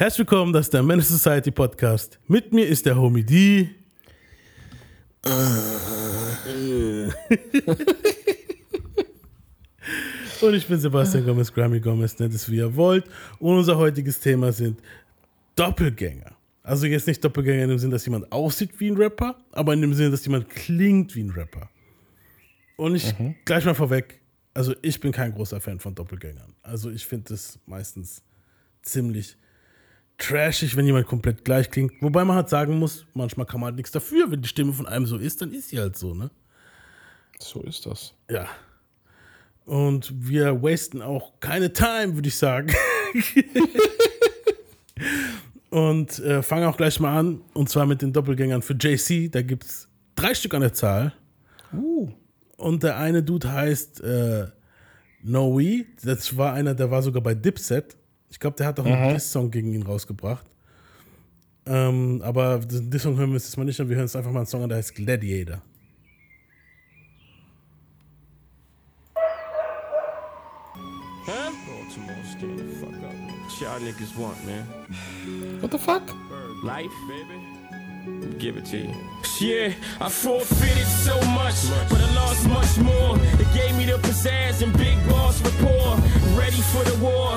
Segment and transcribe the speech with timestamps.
[0.00, 2.18] Herzlich willkommen, das ist der Menace Society Podcast.
[2.26, 3.68] Mit mir ist der Homie D.
[10.40, 13.04] Und ich bin Sebastian Gomez, Grammy Gomez, nennt es wie ihr wollt.
[13.40, 14.80] Und unser heutiges Thema sind
[15.54, 16.34] Doppelgänger.
[16.62, 19.82] Also jetzt nicht Doppelgänger in dem Sinne, dass jemand aussieht wie ein Rapper, aber in
[19.82, 21.68] dem Sinne, dass jemand klingt wie ein Rapper.
[22.78, 23.34] Und ich mhm.
[23.44, 24.18] gleich mal vorweg,
[24.54, 26.54] also ich bin kein großer Fan von Doppelgängern.
[26.62, 28.22] Also ich finde es meistens
[28.80, 29.36] ziemlich
[30.20, 31.92] trashig, wenn jemand komplett gleich klingt.
[32.00, 34.30] Wobei man halt sagen muss, manchmal kann man halt nichts dafür.
[34.30, 36.30] Wenn die Stimme von einem so ist, dann ist sie halt so, ne?
[37.38, 38.14] So ist das.
[38.30, 38.46] Ja.
[39.64, 42.72] Und wir wasten auch keine Time, würde ich sagen.
[45.70, 47.40] und äh, fangen auch gleich mal an.
[47.54, 49.30] Und zwar mit den Doppelgängern für JC.
[49.30, 51.14] Da gibt es drei Stück an der Zahl.
[51.72, 52.10] Uh.
[52.56, 54.48] Und der eine Dude heißt äh,
[55.22, 55.86] Noe.
[56.02, 57.96] Das war einer, der war sogar bei Dipset.
[58.30, 59.14] Ich glaube, der hat auch einen mhm.
[59.14, 60.46] Diss-Song gegen ihn rausgebracht.
[61.66, 63.88] Ähm, aber den Diss-Song hören wir jetzt mal nicht an.
[63.88, 65.60] Wir hören jetzt einfach mal einen Song an, der heißt Gladiator.
[73.60, 74.66] y'all niggas want, man?
[75.60, 76.02] What the fuck?
[76.62, 78.38] Life, baby.
[78.38, 78.94] Give it to you.
[79.38, 81.54] Yeah, I forfeited so much,
[81.90, 83.16] but I lost much more.
[83.38, 85.98] It gave me the pizzazz and big boss rapport.
[86.34, 87.36] Ready for the war,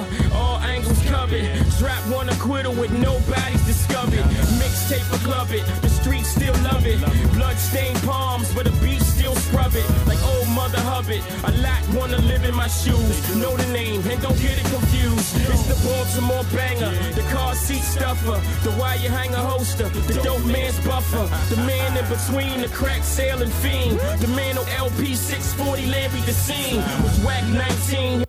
[2.73, 4.23] one with nobody's discovered.
[4.59, 6.99] Mixtape or club it, the streets still love it.
[7.33, 9.85] Bloodstained palms, but the beach still scrub it.
[10.07, 13.35] Like old Mother Hubbard, a lot wanna live in my shoes.
[13.35, 15.35] Know the name and don't get it confused.
[15.51, 20.79] It's the Baltimore banger, the car seat stuffer, the wire hanger holster, the dope man's
[20.85, 26.21] buffer, the man in between the crack sailing fiend, the man on LP 640 Larry
[26.21, 28.25] the scene was whack 19.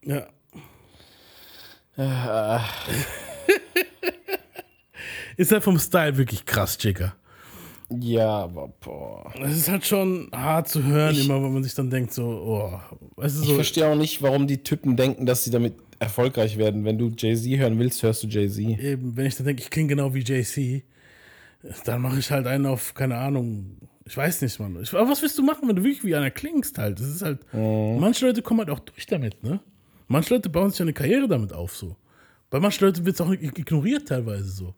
[0.00, 0.26] Ja.
[1.98, 2.60] Uh,
[5.36, 7.16] ist halt vom Style wirklich krass, Chicker.
[7.88, 9.32] Ja, aber boah.
[9.42, 12.24] Es ist halt schon hart zu hören, ich, immer wenn man sich dann denkt, so,
[12.24, 12.80] oh.
[13.16, 16.58] Weißt du, so, ich verstehe auch nicht, warum die Typen denken, dass sie damit erfolgreich
[16.58, 16.84] werden.
[16.84, 18.58] Wenn du Jay-Z hören willst, hörst du Jay-Z.
[18.58, 20.82] Eben, wenn ich dann denke, ich klinge genau wie Jay-Z,
[21.84, 24.78] dann mache ich halt einen auf, keine Ahnung, ich weiß nicht, Mann.
[24.82, 26.98] Ich, aber was willst du machen, wenn du wirklich wie einer klingst halt?
[26.98, 27.98] Das ist halt, mhm.
[28.00, 29.60] manche Leute kommen halt auch durch damit, ne?
[30.08, 31.96] Manche Leute bauen sich eine Karriere damit auf, so.
[32.50, 34.74] Bei manchen Leuten wird es auch ignoriert teilweise so.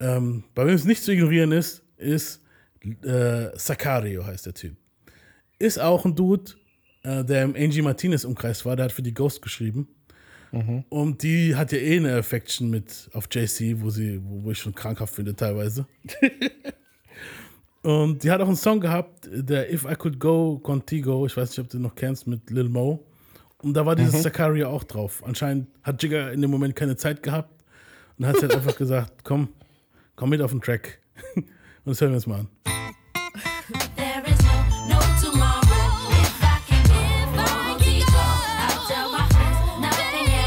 [0.00, 2.42] Ähm, bei wem es nicht zu ignorieren ist, ist
[3.02, 4.76] äh, Sakario, heißt der Typ.
[5.58, 6.52] Ist auch ein Dude,
[7.02, 9.88] äh, der im Angie Martinez Umkreis war, der hat für die Ghost geschrieben.
[10.52, 10.84] Mhm.
[10.88, 14.58] Und die hat ja eh eine Affection mit auf JC, wo sie, wo, wo ich
[14.58, 15.86] schon krankhaft finde teilweise.
[17.82, 21.50] und die hat auch einen Song gehabt, der If I Could Go Contigo, ich weiß
[21.50, 23.04] nicht, ob du den noch kennst, mit Lil Mo.
[23.62, 24.22] Und da war dieses mhm.
[24.22, 25.22] Sakaria auch drauf.
[25.26, 27.64] Anscheinend hat Jigga in dem Moment keine Zeit gehabt
[28.16, 29.48] und hat halt einfach gesagt, komm,
[30.14, 31.00] komm mit auf den Track.
[31.34, 31.46] Und
[31.92, 32.48] das hören wir uns mal an.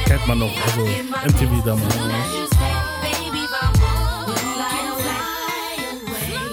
[0.05, 0.85] Kennt man noch, also
[1.25, 1.95] MTV damals.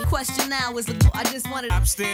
[0.08, 1.70] Question now is, I just wanted.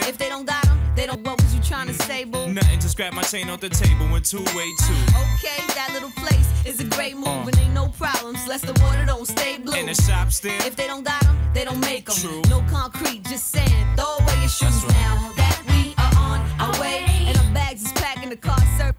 [0.07, 1.21] If they don't got them, they don't.
[1.25, 2.47] What was you trying to say, boo?
[2.47, 4.99] Nothing, just grab my chain off the table and two way two.
[5.35, 7.47] Okay, that little place is a great move uh.
[7.47, 8.47] and ain't no problems.
[8.47, 9.73] Less the water don't stay blue.
[9.73, 10.53] And the shop still.
[10.65, 12.15] If they don't got them, they don't make them.
[12.15, 12.41] True.
[12.49, 13.85] No concrete, just saying.
[13.95, 14.93] Throw away your shoes right.
[14.93, 15.31] now.
[15.35, 17.05] That we are on our way.
[17.27, 18.59] And our bags is packing the car.
[18.77, 18.93] Sir.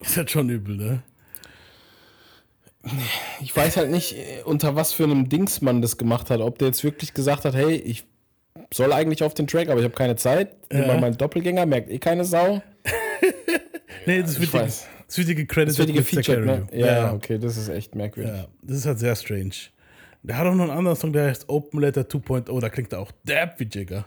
[0.00, 1.02] Ist halt schon übel, ne?
[3.40, 4.14] Ich weiß halt nicht,
[4.44, 6.40] unter was für einem Dings man das gemacht hat.
[6.40, 8.04] Ob der jetzt wirklich gesagt hat, hey, ich
[8.72, 10.50] soll eigentlich auf den Track, aber ich habe keine Zeit.
[10.72, 10.78] Ja.
[10.78, 12.62] Nimm mal meinen Doppelgänger, merkt eh keine Sau.
[14.06, 14.86] nee, das wird, die, das
[15.16, 16.66] wird die gecredited das wird die gefeatured, ne?
[16.72, 18.32] ja, ja, okay, das ist echt merkwürdig.
[18.32, 19.52] Ja, das ist halt sehr strange.
[20.22, 23.00] Der hat auch noch einen anderen Song, der heißt Open Letter 2.0, da klingt er
[23.00, 24.04] auch Dab wie Jigger.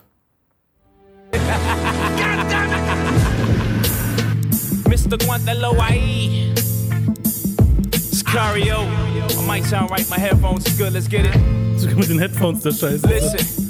[4.87, 5.17] Mr.
[5.17, 5.75] Guantello,
[7.93, 8.81] Sicario.
[9.29, 11.33] I might sound right, my headphones are good, let's get it.
[11.77, 13.07] Sogar mit den Headphones, der Scheiße.
[13.07, 13.60] Listen.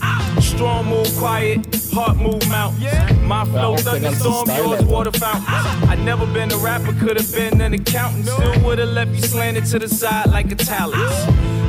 [0.62, 2.80] Strong move, quiet, heart move, mount.
[3.24, 5.44] My flow, thunderstorm, yours, water fountain.
[5.90, 8.28] I never been a rapper, could have been an accountant.
[8.28, 11.02] Still would have left you slanted to the side like a talent.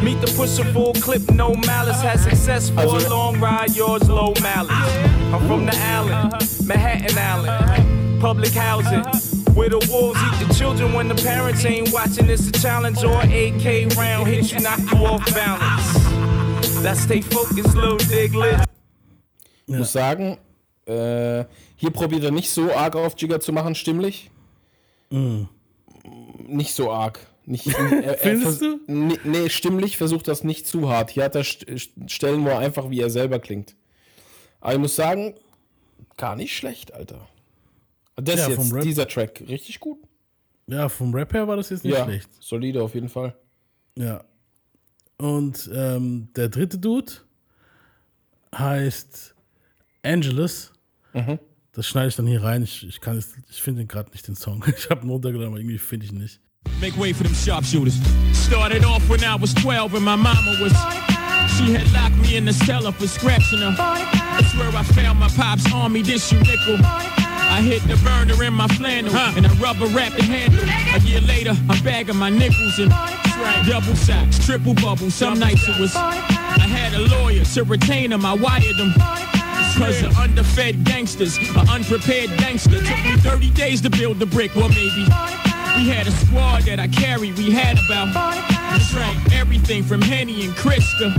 [0.05, 2.03] Meet the pusher full clip, no malice.
[2.03, 4.71] Had success for a long ride, yours low malice.
[5.33, 6.35] I'm from the island,
[6.67, 9.05] Manhattan Island, public housing.
[9.55, 12.29] Where the wolves eat the children when the parents ain't watching.
[12.29, 16.83] It's a challenge or AK round hit you, knock you off balance.
[16.83, 18.67] That stay focused, little diglet.
[19.67, 20.39] Ich muss sagen,
[20.87, 21.45] äh,
[21.77, 24.31] hier probiert er nicht so arg auf Jigger zu machen, stimmlich.
[25.11, 25.45] Mm.
[26.47, 27.21] Nicht so arg.
[27.45, 27.67] Nicht,
[28.03, 28.81] er, Findest du?
[28.87, 31.11] Nee, nee, stimmlich versucht das nicht zu hart.
[31.11, 33.75] Hier hat er Stellen, wo er einfach wie er selber klingt.
[34.61, 35.35] Aber ich muss sagen,
[36.17, 37.29] gar nicht schlecht, Alter.
[38.17, 39.99] Das ja, jetzt, dieser Track, richtig gut.
[40.67, 42.29] Ja, vom Rap her war das jetzt nicht ja, schlecht.
[42.41, 43.35] Solide auf jeden Fall.
[43.97, 44.23] Ja.
[45.19, 47.13] Und ähm, der dritte Dude
[48.55, 49.32] heißt
[50.03, 50.73] Angelus.
[51.15, 51.39] Mhm.
[51.73, 52.63] Das schneide ich dann hier rein.
[52.63, 53.01] Ich, ich,
[53.51, 54.65] ich finde gerade nicht den Song.
[54.77, 56.41] Ich habe ihn runtergeladen, aber irgendwie finde ich ihn nicht.
[56.81, 57.95] Make way for them sharpshooters.
[58.35, 60.73] Started off when I was 12 and my mama was.
[61.57, 63.75] She had locked me in the cellar for scratching her.
[63.77, 66.79] That's where I found my pop's army tissue nickel.
[66.85, 69.33] I hit the burner in my flannel huh.
[69.37, 70.63] and I rubber wrapped the handle.
[70.95, 72.91] A year later, I'm bagging my nickels and
[73.69, 75.15] double sacks, triple bubbles.
[75.15, 75.95] Some nights it was.
[75.95, 76.15] I
[76.67, 78.25] had a lawyer to retain him.
[78.25, 78.93] I wired him.
[79.79, 82.79] Cause the underfed gangsters, an unprepared gangster.
[82.79, 85.05] Took me 30 days to build the brick, well maybe.
[85.77, 87.37] We had a squad that I carried.
[87.39, 88.13] We had about
[88.91, 91.15] drank everything from Henny and Krista.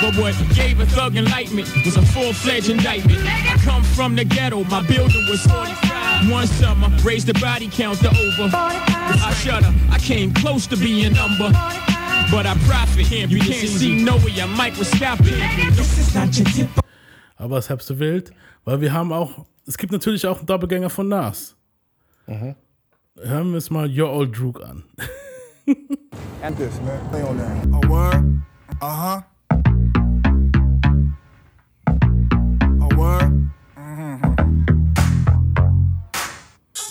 [0.00, 3.20] But what gave a thug enlightenment was a full-fledged indictment.
[3.22, 6.30] I come from the ghetto, my building was 45.
[6.30, 8.50] One summer, raised the body count to over.
[8.52, 11.50] I shudder, I came close to being number.
[12.30, 15.34] But I profit, you can't see no way, I'm microscopic.
[15.76, 16.81] This is not your tip.
[17.36, 18.32] Aber es hab's so wild,
[18.64, 21.56] weil wir haben auch, es gibt natürlich auch einen Doppelgänger von Nas.
[22.26, 22.54] Mhm.
[23.16, 24.84] Hören wir uns mal Your Old Droog an.
[26.42, 26.98] And this, man.
[27.10, 27.66] Play on that.
[27.72, 28.24] A word?
[28.80, 29.22] Uh-huh.
[32.80, 33.51] A word?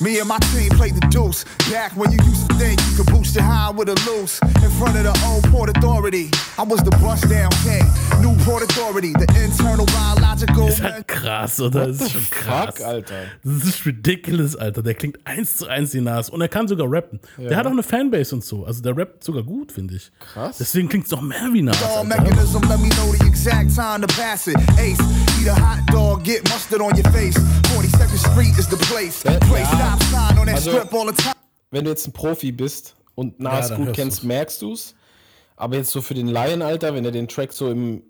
[0.01, 1.45] Me and my team played the deuce.
[1.69, 4.39] Back when you used to think you could boost your high with a loose.
[4.63, 6.31] In front of the old Port Authority.
[6.57, 7.85] I was the bust down king.
[8.19, 9.13] New Port Authority.
[9.13, 10.69] The internal biological.
[10.69, 11.87] Ist halt krass, oder?
[11.87, 12.77] Das ist schon krass.
[12.77, 13.25] Fuck, Alter.
[13.43, 14.81] Das ist ridiculous, Alter.
[14.81, 16.31] Der klingt eins zu eins wie Nas.
[16.31, 17.19] Und er kann sogar rappen.
[17.37, 17.49] Ja.
[17.49, 18.65] Der hat auch eine Fanbase und so.
[18.65, 20.11] Also der rappt sogar gut, finde ich.
[20.19, 20.57] Krass.
[20.57, 21.77] Deswegen klingt es doch mehr wie Nas.
[22.05, 24.57] Mechanism, let me know the exact time to pass it.
[24.79, 24.97] Ace,
[25.39, 27.37] eat a hot dog, get mustard on your face.
[27.69, 29.21] 42nd Street is the place.
[29.47, 29.90] Place ja.
[30.47, 30.71] Also,
[31.71, 34.23] wenn du jetzt ein Profi bist und Nas ja, gut kennst, du's.
[34.23, 34.95] merkst du es.
[35.55, 38.03] Aber jetzt so für den Laien, Alter, wenn er den Track so im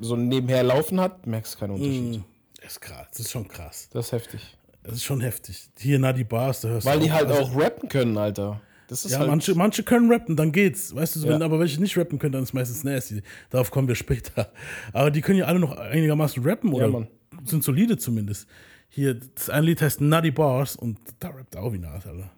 [0.00, 2.18] so nebenher laufen hat, merkst du keinen Unterschied.
[2.18, 2.24] Mm,
[2.60, 3.88] das ist krass, das ist schon krass.
[3.92, 4.56] Das ist heftig.
[4.82, 5.68] Das ist schon heftig.
[5.78, 8.60] Hier na die Bars, da hörst Weil du die halt also, auch rappen können, Alter.
[8.90, 10.94] ja, halt manche, manche können rappen, dann geht's.
[10.94, 11.28] Weißt du, ja.
[11.28, 13.22] wenn aber welche nicht rappen können, dann ist meistens nasty.
[13.50, 14.52] Darauf kommen wir später.
[14.92, 17.06] Aber die können ja alle noch einigermaßen rappen oder ja,
[17.44, 18.46] sind solide zumindest.
[18.88, 22.30] Hier, das ein Lied heißt Nutty Bars und da rappt auch wie Nas, Alter.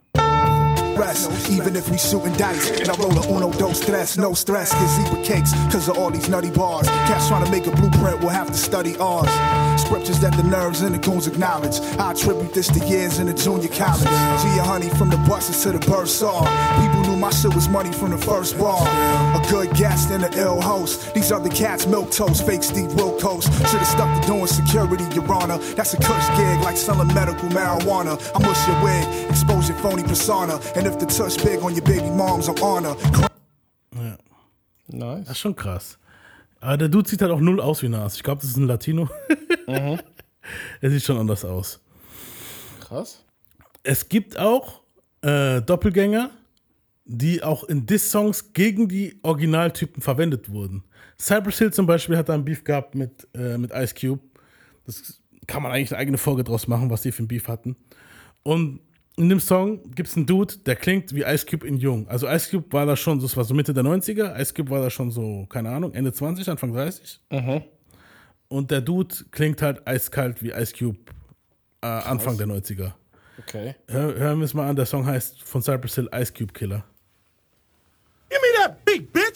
[0.98, 1.50] Rest.
[1.50, 4.72] Even if we shooting dice, and I roll a uno, dos, stress, no stress.
[4.72, 6.86] Get zebra cakes, cause of all these nutty bars.
[7.08, 9.30] Cats trying to make a blueprint, we'll have to study ours.
[9.80, 11.80] Scriptures that the nerves and the goons acknowledge.
[11.98, 14.08] I attribute this to years in the junior college.
[14.42, 16.44] G honey from the buses to the birth saw.
[16.82, 18.82] People knew my shit was money from the first bar.
[18.82, 21.14] A good guest and an ill host.
[21.14, 23.44] These other cats milk toast, fake Steve Wilkos.
[23.70, 25.58] Should've stuck to doing security, your honor.
[25.76, 28.18] That's a cush gig like selling medical marijuana.
[28.34, 30.60] I mush your wig, expose your phony persona.
[30.74, 32.96] And if the touch big on your baby moms, honor.
[33.94, 34.18] Ja.
[34.88, 35.26] Nice.
[35.26, 35.98] Das ist schon krass.
[36.60, 38.16] Aber der Dude sieht halt auch null aus wie Nas.
[38.16, 39.08] Ich glaube, das ist ein Latino.
[39.66, 40.00] mhm.
[40.80, 41.78] Er sieht schon anders aus.
[42.80, 43.22] Krass.
[43.82, 44.80] Es gibt auch
[45.20, 46.30] äh, Doppelgänger,
[47.04, 50.84] die auch in Diss-Songs gegen die Originaltypen verwendet wurden.
[51.20, 54.22] Cypress Hill zum Beispiel hat da ein Beef gehabt mit, äh, mit Ice Cube.
[54.86, 57.76] Das kann man eigentlich eine eigene Folge draus machen, was die für ein Beef hatten.
[58.42, 58.80] Und
[59.18, 62.06] in dem Song gibt es einen Dude, der klingt wie Ice Cube in Jung.
[62.08, 64.80] Also Ice Cube war da schon, das war so Mitte der 90er, Ice Cube war
[64.80, 67.20] da schon so, keine Ahnung, Ende 20, Anfang 30.
[67.30, 67.62] Mhm.
[68.48, 70.98] Und der Dude klingt halt eiskalt wie Ice Cube
[71.82, 72.92] äh, Anfang der 90er.
[73.38, 73.74] Okay.
[73.88, 76.84] Hör, hören wir es mal an, der Song heißt von Cypress Hill Ice Cube Killer.
[78.30, 79.27] Give me that beat, bitch!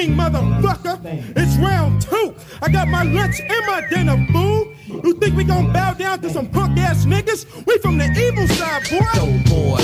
[0.00, 0.98] Ding, motherfucker!
[1.36, 2.34] It's round two!
[2.62, 4.72] I got my lunch and my dinner, fool!
[4.88, 7.44] You think we gon' bow down to some punk ass niggas?
[7.66, 9.04] We from the evil side, boy.
[9.12, 9.76] Go boy,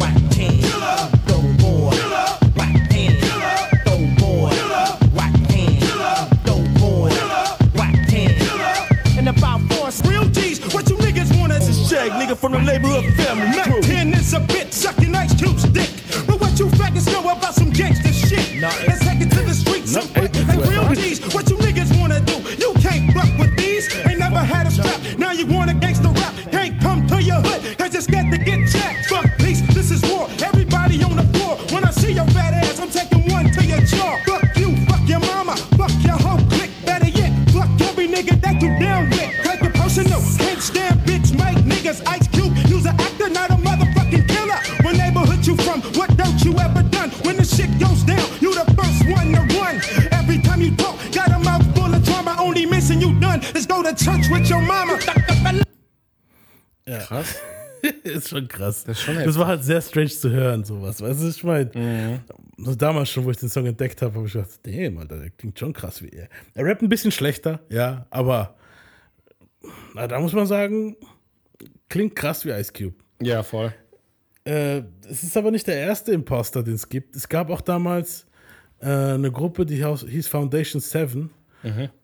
[0.00, 0.60] whack ten.
[1.30, 1.94] Go boy,
[2.56, 3.14] whack ten.
[3.84, 4.50] Go boy,
[5.14, 5.78] whack ten.
[6.44, 7.10] Go boy,
[7.78, 8.32] whack ten.
[9.16, 12.60] And about four real G's, what you niggas want as a shag nigga from the
[12.60, 13.46] neighborhood family?
[13.54, 15.90] Mac 10 is a bitch sucking ice cube stick.
[16.26, 19.03] But what you faggots know about some gangster shit?
[25.44, 26.34] Want a gangster rap.
[26.50, 29.06] Can't come to your hood, cause you're scared to get jacked.
[29.06, 29.23] Fuck
[58.24, 58.84] ist schon krass.
[58.84, 61.00] Das, ist schon das war halt sehr strange zu hören, sowas.
[61.00, 62.22] Weißt du, ich meine?
[62.58, 65.30] Also damals schon, wo ich den Song entdeckt habe, habe ich gedacht, damn, Alter, der
[65.30, 66.28] klingt schon krass wie er.
[66.54, 68.56] Er rappt ein bisschen schlechter, ja, aber
[69.94, 70.96] na, da muss man sagen,
[71.88, 72.94] klingt krass wie Ice Cube.
[73.20, 73.72] Ja, voll.
[74.44, 77.16] Äh, es ist aber nicht der erste Imposter, den es gibt.
[77.16, 78.26] Es gab auch damals
[78.80, 81.30] äh, eine Gruppe, die hieß Foundation 7.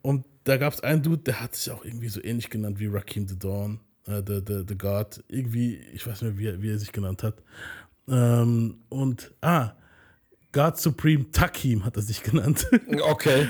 [0.01, 2.87] Und da gab es einen Dude, der hat sich auch irgendwie so ähnlich genannt wie
[2.87, 5.23] Rakim the Dawn, äh, the, the, the God.
[5.29, 7.43] Irgendwie, ich weiß nicht mehr, wie, er- wie er sich genannt hat.
[8.09, 9.73] Ähm, und, ah,
[10.53, 12.67] God Supreme Takim hat er sich genannt.
[13.03, 13.47] Okay.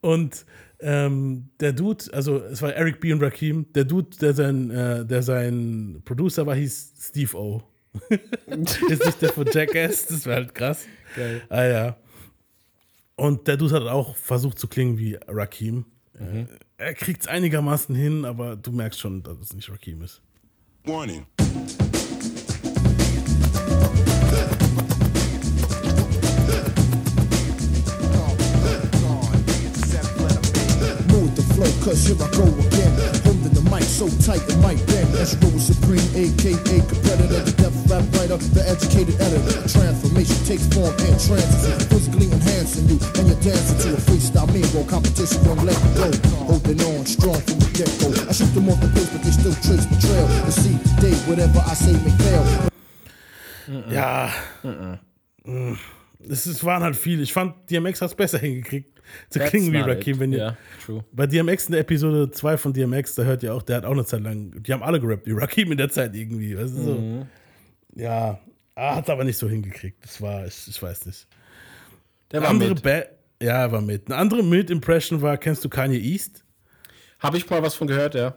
[0.00, 0.46] Und
[0.80, 3.12] ähm, der Dude, also es war Eric B.
[3.12, 7.62] und Rakim, der Dude, der sein, äh, der sein Producer war, hieß Steve O.
[8.88, 10.84] ist nicht der von Jackass, das wäre halt krass.
[11.16, 11.42] Geil.
[11.48, 11.96] Ah ja.
[13.16, 15.86] Und der Dude hat auch versucht zu klingen wie Rakim.
[16.18, 16.46] Äh,
[16.78, 20.20] Er kriegt es einigermaßen hin, aber du merkst schon, dass es nicht Rakim ist.
[20.84, 21.26] Warning.
[31.08, 33.45] Move the flow, cause here I go again.
[33.66, 35.14] Holding the mic so tight it might bend.
[35.16, 39.68] As you roll supreme, aka competitor, the deaf rap writer, the educated editor.
[39.68, 44.66] Transformation takes form and trances, physically enhancing you, and you're dancing to a freestyle mean
[44.74, 45.42] roll competition.
[45.44, 46.08] Won't let you go.
[46.46, 48.08] Holding on strong from the get go.
[48.28, 50.26] I shoot them off the pace, but they still trace the trail.
[50.26, 52.44] And see, they whatever I say may fail.
[53.90, 54.30] Ja.
[55.46, 55.78] Mm.
[56.28, 57.22] Es waren halt viele.
[57.22, 60.18] Ich fand, DMX hat es besser hingekriegt, zu That's klingen wie Rakim.
[60.20, 61.04] Wenn ihr, Ja, true.
[61.12, 63.92] Bei DMX in der Episode 2 von DMX, da hört ihr auch, der hat auch
[63.92, 66.56] eine Zeit lang, die haben alle gerappt, wie Rakim in der Zeit irgendwie.
[66.56, 66.94] Weißt du, so.
[66.94, 67.26] Mhm.
[67.94, 68.40] Ja,
[68.74, 70.02] er hat aber nicht so hingekriegt.
[70.04, 71.26] Das war, ich, ich weiß nicht.
[72.32, 72.82] Der war andere mit.
[72.82, 73.04] Ba-
[73.42, 74.06] ja, er war mit.
[74.08, 76.44] Eine andere Mit-Impression war, kennst du Kanye East?
[77.20, 78.34] Habe ich mal was von gehört, ja.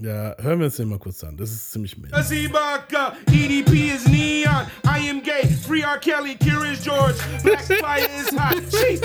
[0.00, 1.36] Ja, hören wir uns den mal kurz an.
[1.36, 1.96] Das ist ziemlich.
[1.96, 4.66] Ibaka, EDP is neon.
[4.84, 5.46] I am gay.
[5.66, 5.98] Free R.
[5.98, 7.16] Kelly, Curious George.
[7.42, 8.56] Black fire is hot.
[8.70, 9.00] She's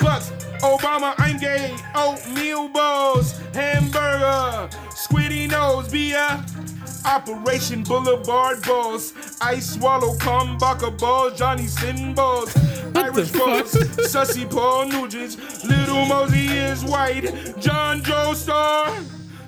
[0.00, 0.32] bucks.
[0.62, 1.74] Obama, I'm gay.
[1.94, 6.44] Oatmeal balls, hamburger, squiddy nose, beer.
[7.04, 9.12] Operation Boulevard balls.
[9.40, 12.54] I swallow Kumbaka balls, Johnny Sin balls.
[12.94, 13.74] Irish balls,
[14.10, 15.36] Sussy Paul Nugent.
[15.64, 17.58] Little Mosey is white.
[17.60, 18.92] John Joe Star.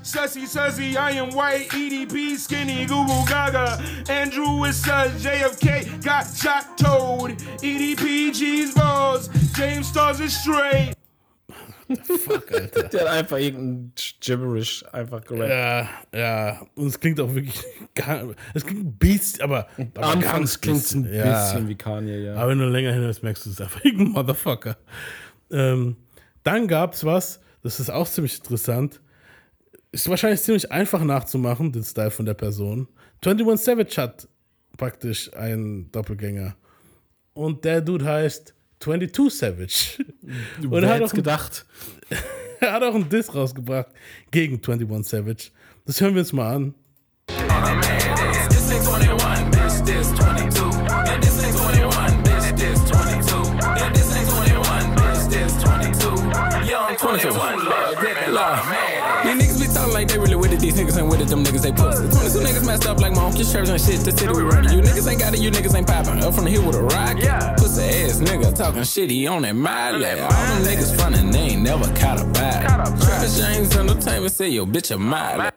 [0.04, 1.70] Sussy, sussy, I am white.
[1.70, 3.82] EDP, skinny, Google Gaga.
[4.10, 7.30] Andrew is sus, JFK, got shot toad.
[7.62, 9.30] EDP, cheese balls.
[9.56, 10.94] James Stars is straight.
[11.88, 15.48] Der hat einfach irgendein Gibberish einfach gerappt.
[15.48, 16.66] Ja, ja.
[16.74, 21.04] Und es klingt auch wirklich gar, es klingt Beast, aber, aber Anfangs klingt es ein
[21.04, 21.50] bisschen, ja.
[21.50, 22.34] bisschen wie Kanye, ja.
[22.34, 24.76] Aber wenn du länger hinhörst, merkst du es ist einfach irgendein Motherfucker.
[25.50, 25.96] Ähm,
[26.42, 29.00] dann gab es was, das ist auch ziemlich interessant.
[29.94, 32.88] Ist wahrscheinlich ziemlich einfach nachzumachen, den Style von der Person.
[33.24, 34.26] 21 Savage hat
[34.76, 36.56] praktisch einen Doppelgänger.
[37.32, 40.04] Und der Dude heißt 22 Savage.
[40.60, 41.64] Und Wer er hat, auch ein, gedacht?
[42.60, 43.86] er hat auch einen Diss rausgebracht
[44.32, 45.50] gegen 21 Savage.
[45.86, 46.74] Das hören wir uns mal an.
[47.28, 50.74] This ain't 21, bitch, this 22.
[50.90, 53.62] And this ain't 21, bitch, this 22.
[53.62, 56.68] And this ain't 21, bitch, this 22.
[56.68, 57.30] Young 21,
[58.34, 58.93] Lord,
[60.64, 61.28] These niggas ain't with it.
[61.28, 62.08] Them niggas they pussy.
[62.08, 64.00] 22 niggas messed up like my uncle shirts and shit.
[64.00, 64.72] The city we running.
[64.72, 65.40] You niggas ain't got it.
[65.40, 66.24] You niggas ain't popping.
[66.24, 67.28] Up from the hill with a rocket.
[67.58, 69.10] Pussy ass nigga talking shit.
[69.10, 70.24] He on that mile level.
[70.24, 71.30] All them niggas frontin'.
[71.30, 72.64] They ain't never caught a bag.
[72.98, 75.50] Travis James Entertainment say yo bitch a mile.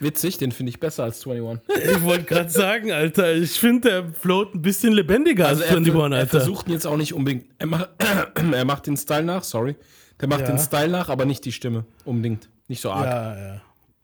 [0.00, 1.60] Witzig, den finde ich besser als 21.
[1.96, 5.76] Ich wollte gerade sagen, Alter, ich finde, der float ein bisschen lebendiger Also als er,
[5.76, 6.26] 21, er Alter.
[6.30, 7.44] versucht ihn jetzt auch nicht unbedingt.
[7.58, 7.90] Er macht,
[8.54, 9.76] er macht den Style nach, sorry.
[10.18, 10.46] Der macht Ja.
[10.46, 11.84] den Style nach, aber nicht die Stimme.
[12.06, 12.48] Unbedingt.
[12.68, 13.04] Nicht so arg.
[13.04, 13.60] Ja, ja.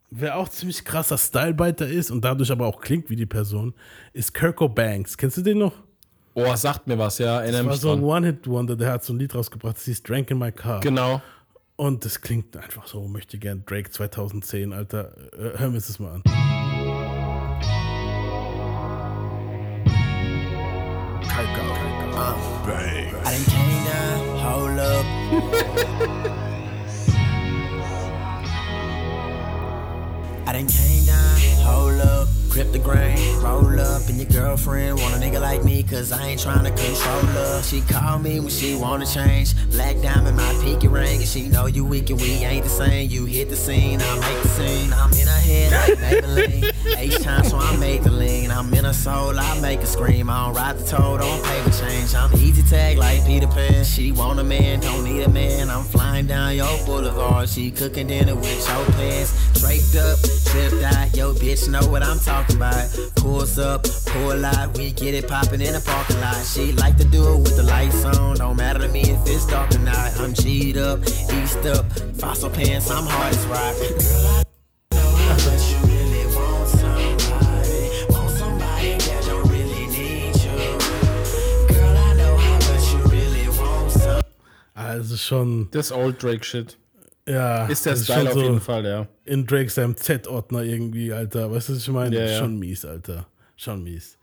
[0.09, 3.73] Wer auch ziemlich krasser Stylebiter ist und dadurch aber auch klingt wie die Person,
[4.13, 5.17] ist Kirko Banks.
[5.17, 5.73] Kennst du den noch?
[6.33, 7.41] Oh, sagt mir was, ja.
[7.41, 8.03] Erinnere Das war so ein.
[8.03, 10.79] One-Hit-Wonder, der hat so ein Lied rausgebracht, das hieß Drank in My Car.
[10.79, 11.21] Genau.
[11.75, 15.13] Und das klingt einfach so, möchte gern Drake 2010, Alter.
[15.33, 16.23] Äh, hören wir uns das mal an.
[21.29, 21.43] I
[23.23, 26.23] done came down, hold up.
[30.47, 32.46] I done came down, hold up.
[32.57, 36.29] Grip the grain, roll up, and your girlfriend want a nigga like me, cause I
[36.29, 37.61] ain't tryna control her.
[37.61, 39.53] She call me when she wanna change.
[39.69, 43.11] Black diamond, my pinky ring, and she know you weak and we ain't the same.
[43.11, 44.91] You hit the scene, I make the scene.
[44.91, 46.97] I'm in her head like Maybelline.
[46.97, 48.49] H time, so I make the lean.
[48.49, 50.27] I'm in her soul, I make her scream.
[50.27, 53.83] I don't ride the toad don't pay I'm I'm easy tag like Peter Pan.
[53.83, 55.69] She want a man, don't need a man.
[55.69, 57.49] I'm flying down your boulevard.
[57.49, 59.59] She cooking dinner with your pants.
[59.59, 61.15] Draped up, tripped out.
[61.15, 62.87] Yo, bitch, know what I'm talking about.
[63.15, 64.77] Pulls up, pull out.
[64.77, 66.43] We get it popping in the parking lot.
[66.45, 68.37] She like to do it with the lights on.
[68.37, 70.19] Don't matter to me if it's dark or not.
[70.19, 71.85] I'm G'd up, eased up.
[72.19, 73.75] Fossil pants, I'm hard as rock.
[73.77, 74.43] Girl, I
[74.95, 77.89] know how much you really want somebody.
[78.09, 81.75] Want somebody that don't really need you.
[81.75, 84.27] Girl, I know how much you really want somebody.
[84.75, 86.77] Also ah, schon, Das Old Drake Shit.
[87.27, 87.67] Ja.
[87.67, 89.07] Ist der Style auf so jeden Fall, ja.
[89.25, 91.51] In Drake seinem Z-Ordner irgendwie, Alter.
[91.51, 92.15] Weißt du, was ich meine?
[92.15, 92.39] Ja, ja.
[92.39, 93.27] Schon mies, Alter.
[93.55, 94.17] Schon mies.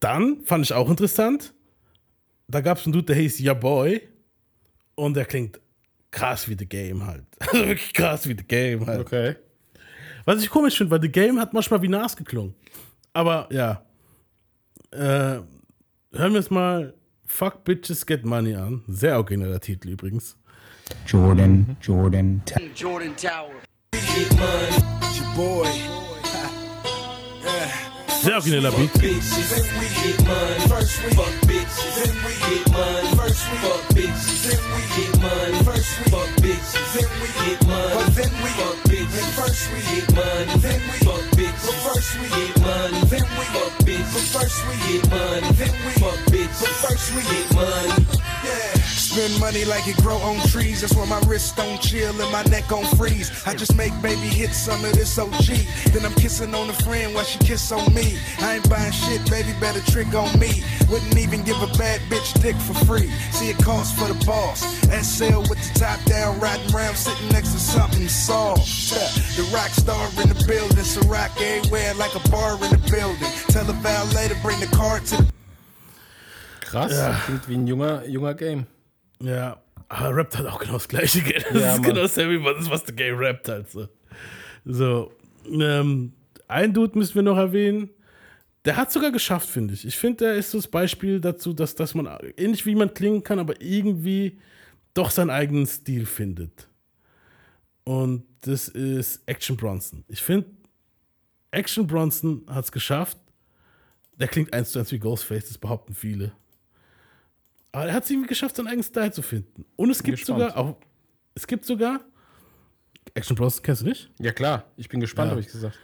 [0.00, 1.52] Dann fand ich auch interessant.
[2.48, 4.02] Da gab es einen Dude, der hieß Ja Boy.
[4.94, 5.60] Und der klingt
[6.10, 7.24] krass wie The Game halt.
[7.40, 9.00] Also wirklich krass wie The Game halt.
[9.00, 9.36] Okay.
[10.24, 12.54] Was ich komisch finde, weil The Game hat manchmal wie Nas geklungen.
[13.12, 13.82] Aber ja.
[14.90, 15.40] Äh,
[16.12, 16.94] hören wir uns mal
[17.26, 18.82] Fuck Bitches Get Money an.
[18.86, 20.36] Sehr origineller Titel übrigens.
[21.04, 22.42] Jordan, Jordan,
[22.74, 23.50] Jordan Tower.
[23.92, 25.68] Your boy.
[28.22, 28.92] Sehr origineller Beat.
[28.98, 30.60] bitches, then we get money.
[30.68, 33.08] First we fuck bitches, then we get money.
[33.14, 35.58] First we fuck bitches, then we get money.
[35.64, 37.94] First we fuck bitches, then we get money.
[37.94, 39.28] But then we fuck bitches.
[39.38, 41.66] First we get money, then we fuck bitches.
[41.66, 44.10] But first we get money, then we fuck bitches.
[44.14, 46.60] But first we get money, then we fuck bitches.
[46.62, 48.35] But first we get money.
[49.16, 50.82] Spend money like it grow on trees.
[50.82, 53.30] That's why my wrist don't chill and my neck on freeze.
[53.46, 55.46] I just make baby hit some of this OG.
[55.92, 58.18] Then I'm kissing on a friend while she kiss on me.
[58.40, 60.62] I ain't buying shit, baby, better trick on me.
[60.90, 63.10] Wouldn't even give a bad bitch dick for free.
[63.32, 64.60] See it costs for the boss.
[64.92, 68.66] SL with the top down, riding around, sitting next to something soft.
[69.36, 73.32] The rock star in the building, so rock everywhere like a bar in the building.
[73.48, 75.32] Tell the valet to bring the car to the
[76.66, 77.24] Krass.
[77.26, 78.66] Klingt wie ein junger, junger Game.
[79.20, 81.22] Ja, aber rappt halt auch genau das gleiche.
[81.22, 81.42] gell?
[81.52, 81.82] Das Ja, ist Mann.
[81.82, 83.88] genau dasselbe, was, das, was der Game rappt halt so.
[84.64, 85.12] So,
[85.48, 86.12] ähm,
[86.48, 87.90] ein Dude müssen wir noch erwähnen.
[88.64, 89.86] Der hat sogar geschafft, finde ich.
[89.86, 93.22] Ich finde, der ist so das Beispiel dazu, dass, dass man ähnlich wie man klingen
[93.22, 94.40] kann, aber irgendwie
[94.92, 96.68] doch seinen eigenen Stil findet.
[97.84, 100.04] Und das ist Action Bronson.
[100.08, 100.48] Ich finde,
[101.52, 103.18] Action Bronson hat es geschafft.
[104.18, 106.32] Der klingt eins zu eins wie Ghostface, das behaupten viele.
[107.72, 109.64] Aber er hat es irgendwie geschafft, seinen eigenen Style zu finden.
[109.76, 110.40] Und es gibt gespannt.
[110.40, 110.76] sogar auch,
[111.34, 112.00] es gibt sogar,
[113.14, 114.10] Action Bronson kennst du nicht?
[114.18, 114.64] Ja, klar.
[114.76, 115.30] Ich bin gespannt, Ja.
[115.32, 115.78] habe ich gesagt.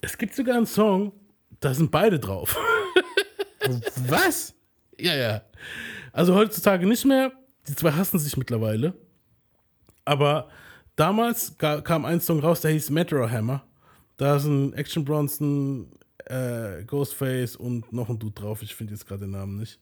[0.00, 1.12] Es gibt sogar einen Song,
[1.60, 2.56] da sind beide drauf.
[4.08, 4.54] Was?
[4.98, 5.42] ja, ja.
[6.12, 7.32] Also heutzutage nicht mehr.
[7.68, 8.94] Die zwei hassen sich mittlerweile.
[10.04, 10.48] Aber
[10.96, 13.64] damals kam ein Song raus, der hieß Metro Hammer.
[14.16, 15.92] Da sind Action Bronson,
[16.26, 18.62] äh, Ghostface und noch ein Dude drauf.
[18.62, 19.78] Ich finde jetzt gerade den Namen nicht.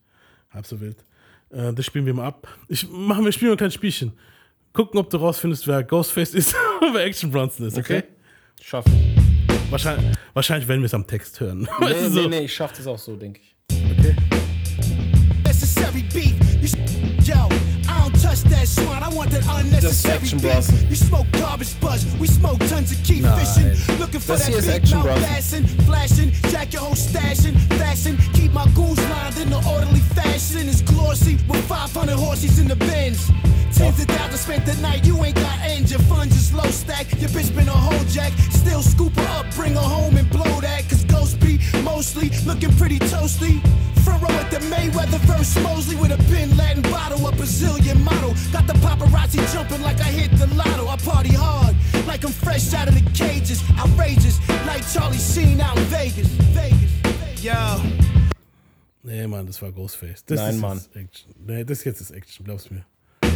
[0.51, 1.05] Halb so wild.
[1.51, 2.49] Äh, das spielen wir mal ab.
[2.69, 4.13] Ich machen wir spielen mal ein kleines Spielchen.
[4.73, 8.05] Gucken, ob du rausfindest, wer Ghostface ist und wer Action Bronson ist, okay?
[8.63, 8.93] Schaffen.
[9.71, 11.61] Wahrscheinlich, wahrscheinlich werden wir es am Text hören.
[11.61, 12.29] Nee, Weißt du, nee, so.
[12.29, 13.57] nee, ich schaff das auch so, denke ich.
[13.99, 14.17] Okay.
[15.45, 16.05] Necessary.
[16.61, 16.69] You
[17.25, 17.70] Yo, touch
[18.51, 19.03] that swine.
[19.03, 20.91] I want that unnecessary beef.
[20.91, 22.05] You smoke garbage buzz.
[22.19, 23.39] We smoke tons of keep Nein.
[23.39, 23.99] fishing.
[23.99, 28.17] Looking for that big mouth blasting, flashing, jack your whole stashing, fashion.
[28.35, 30.69] Keep my goons lined in the orderly fashion.
[30.69, 33.31] It's glossy with 500 horses in the bins.
[33.73, 35.07] Tens of thousands spent the night.
[35.07, 35.91] You ain't got ends.
[35.91, 37.07] Your funds is low stack.
[37.21, 38.33] Your bitch been a whole jack.
[38.51, 40.89] Still scoop her up, bring her home and blow that.
[40.89, 43.63] Cause Ghost be mostly looking pretty toasty.
[44.05, 48.35] Front row at the Mayweather verse Mosley with a Bin Latin bottle, a Brazilian model.
[48.53, 50.87] Got the paparazzi jumping like I hit the lotto.
[50.89, 51.75] I party hard,
[52.07, 53.63] like I'm fresh out of the cages.
[53.79, 56.29] Outrageous, like Charlie Sheen out in Vegas.
[56.55, 56.91] Vegas.
[57.43, 57.55] Yo.
[59.03, 60.23] Nee, Mann, das war Ghostface.
[60.27, 60.77] Das Nein, ist Mann.
[60.79, 61.35] jetzt Action.
[61.47, 62.85] Nee, das jetzt ist Action, glaub's mir.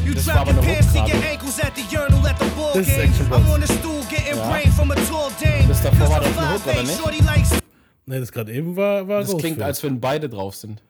[0.04, 3.10] You Das drop your pants to your ankles at the urinal at the ball game.
[3.32, 4.50] I'm on the stool getting Ja.
[4.50, 5.66] brain from a tall dame.
[5.68, 6.98] Das davor war Cause I'm Hook, oder 5'8", nicht?
[6.98, 7.50] Shorty likes
[8.06, 10.82] Nee, das gerade eben war, war Das klingt, als wenn beide drauf sind.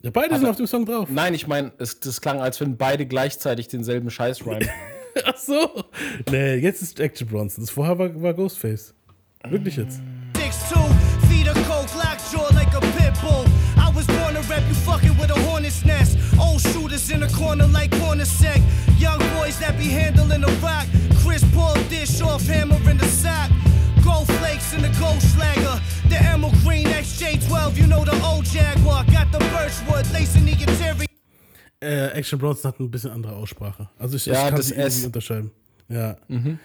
[0.00, 1.08] ja, beide sind auf dem Song drauf.
[1.10, 4.68] Nein, ich meine, es, das klang, als wenn beide gleichzeitig denselben Scheiß rhymen.
[5.24, 5.84] Ach so.
[6.30, 7.64] Nee, jetzt ist Action Bronson.
[7.64, 8.94] Das vorher war, war Ghostface.
[9.48, 10.00] Wirklich jetzt.
[14.68, 16.16] You fucking with a hornet's nest.
[16.38, 18.60] Old shooters in the corner like corner sec.
[18.98, 20.86] Young boys that be handling the rock.
[21.22, 23.50] Chris Paul dish off hammer in the sock.
[24.04, 25.80] Gold flakes in the gold slagger.
[26.08, 29.04] The emerald green XJ12, you know the old Jaguar.
[29.06, 31.06] Got the birchwood, lacing the interior.
[31.80, 33.88] Äh, Action Bronson hat ein bisschen andere Aussprache.
[33.98, 35.04] Also ich, Ja, ich kann das sie irgendwie S.
[35.06, 35.50] unterscheiden.
[36.28, 36.58] Mhm.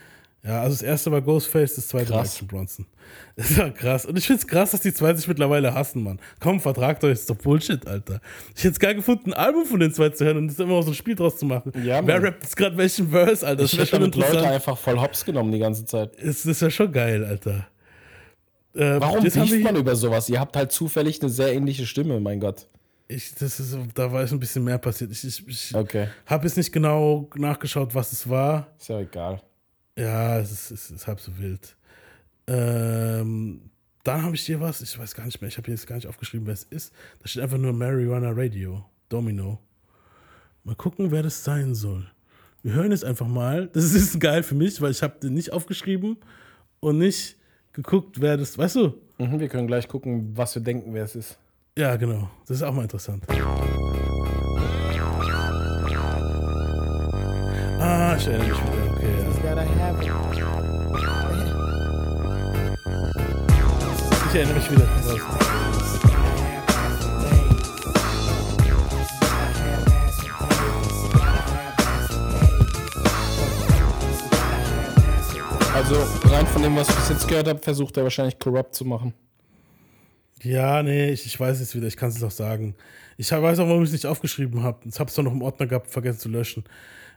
[0.44, 0.50] Ja.
[0.52, 2.34] Ja, also das erste war Ghostface, das zweite war Krass.
[2.34, 2.86] Action Bronson.
[3.36, 4.06] Das war krass.
[4.06, 6.20] Und ich find's krass, dass die zwei sich mittlerweile hassen, Mann.
[6.40, 8.22] Komm, vertragt euch, das ist doch Bullshit, Alter.
[8.56, 10.76] Ich hätte es geil gefunden, ein Album von den zwei zu hören und das immer
[10.76, 11.72] auch so ein Spiel draus zu machen.
[11.84, 13.64] Ja, Wer rappt jetzt gerade welchen Verse, Alter?
[13.64, 16.12] Das Ich hätte damit Leute einfach voll hops genommen die ganze Zeit.
[16.24, 17.68] Das, das wäre schon geil, Alter.
[18.76, 20.30] Äh, Warum beeft man hier, über sowas?
[20.30, 22.68] Ihr habt halt zufällig eine sehr ähnliche Stimme, mein Gott.
[23.08, 25.12] ich, das ist, da war jetzt ein bisschen mehr passiert.
[25.12, 26.08] Ich, ich, ich Okay.
[26.28, 28.68] habe jetzt nicht genau nachgeschaut, was es war.
[28.80, 29.42] Ist ja egal.
[30.00, 31.76] Ja, es ist, es ist halb so wild.
[32.48, 33.70] Ähm,
[34.04, 35.96] dann habe ich hier was, ich weiß gar nicht mehr, ich habe hier jetzt gar
[35.96, 36.94] nicht aufgeschrieben, wer es ist.
[37.20, 39.60] Da steht einfach nur Marijuana Radio, Domino.
[40.64, 42.10] Mal gucken, wer das sein soll.
[42.64, 43.68] Wir hören es einfach mal.
[43.74, 46.18] Das ist geil für mich, weil ich habe den nicht aufgeschrieben
[46.80, 47.36] und nicht
[47.74, 48.94] geguckt, wer das, weißt du?
[49.18, 51.38] Mhm, wir können gleich gucken, was wir denken, wer es ist.
[51.78, 52.30] Ja, genau.
[52.48, 53.26] Das ist auch mal interessant.
[57.82, 58.79] Ah, ich erinnere mich wieder.
[59.52, 59.66] Okay,
[60.06, 60.16] ja.
[64.30, 64.88] Ich erinnere mich wieder.
[75.74, 75.96] Also
[76.30, 79.14] rein von dem, was ich bis jetzt gehört habe, versucht er wahrscheinlich Corrupt zu machen.
[80.42, 82.76] Ja, nee, ich, ich weiß es wieder, ich kann es auch sagen.
[83.18, 84.80] Ich hab- weiß auch, warum ich es nicht aufgeschrieben habe.
[84.90, 86.64] Ich habe es doch noch im Ordner gehabt, vergessen zu löschen.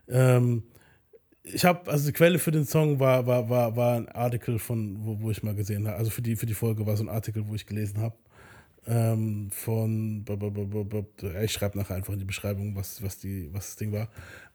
[0.08, 0.64] Ähm,
[1.44, 4.96] ich habe, also die Quelle für den Song war, war, war, war ein Artikel von,
[5.04, 5.96] wo, wo ich mal gesehen habe.
[5.96, 8.14] Also für die, für die Folge war so ein Artikel, wo ich gelesen habe.
[8.86, 13.02] Ähm, von, b- b- b- b- b- ich schreibe nachher einfach in die Beschreibung, was,
[13.02, 14.08] was, die, was das Ding war.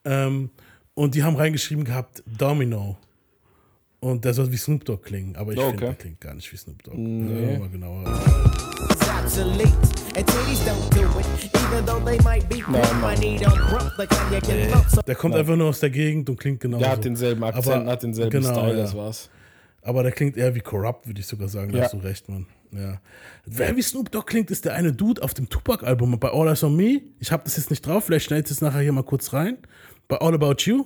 [0.06, 0.50] Ähm,
[0.96, 2.98] und die haben reingeschrieben gehabt, Domino.
[4.00, 5.86] Und der soll wie Snoop Dogg klingen, aber ich Oh, finde, okay.
[5.86, 6.98] der klingt gar nicht wie Snoop Dogg.
[6.98, 7.54] Nee.
[7.54, 8.04] Ja, mal genauer.
[11.70, 13.40] Nein,
[15.08, 16.84] Der kommt einfach nur aus der Gegend und klingt genauso.
[16.84, 18.84] Der hat denselben Akzent, Aber- hat denselben genau, Style, ja.
[18.84, 19.30] das war's.
[19.82, 21.72] Aber der klingt eher wie Corrupt, würde ich sogar sagen.
[21.72, 21.84] Da Ja.
[21.86, 22.46] hast du recht, Mann.
[22.72, 23.00] Ja.
[23.46, 26.64] Wer wie Snoop Dogg klingt, ist der eine Dude auf dem Tupac-Album bei All Eyes
[26.64, 27.02] on Me.
[27.20, 29.58] Ich habe das jetzt nicht drauf, vielleicht schneide ich das nachher hier mal kurz rein.
[30.08, 30.86] Bei All About You.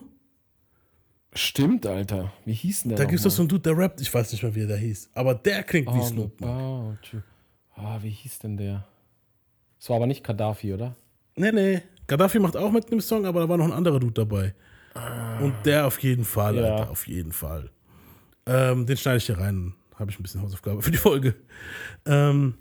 [1.33, 2.31] Stimmt, Alter.
[2.45, 4.01] Wie hieß denn der Da gibt es doch so einen Dude, der rappt.
[4.01, 5.09] Ich weiß nicht mehr, wie der hieß.
[5.13, 6.05] Aber der klingt wie mal?
[6.07, 6.41] Snoop.
[6.41, 6.49] Mann.
[6.49, 7.21] Oh, tschü-
[7.75, 8.85] ah, wie hieß denn der?
[9.81, 10.95] Das war aber nicht Gaddafi, oder?
[11.35, 11.81] Nee, nee.
[12.05, 14.53] Gaddafi macht auch mit einem Song, aber da war noch ein anderer Dude dabei.
[15.41, 16.75] Und der auf jeden Fall, Ja.
[16.75, 17.71] Alter, auf jeden Fall.
[18.45, 19.73] Ähm, den schneide ich hier rein.
[19.95, 21.33] Habe ich ein bisschen Hausaufgabe für die Folge.
[22.05, 22.53] Ähm,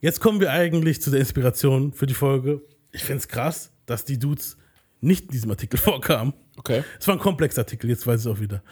[0.00, 2.62] jetzt kommen wir eigentlich zu der Inspiration für die Folge.
[2.92, 4.56] Ich finde es krass, dass die Dudes
[5.00, 6.32] nicht in diesem Artikel vorkamen.
[6.58, 6.84] Okay.
[7.00, 8.62] Es war ein Komplexartikel, jetzt weiß ich es auch wieder.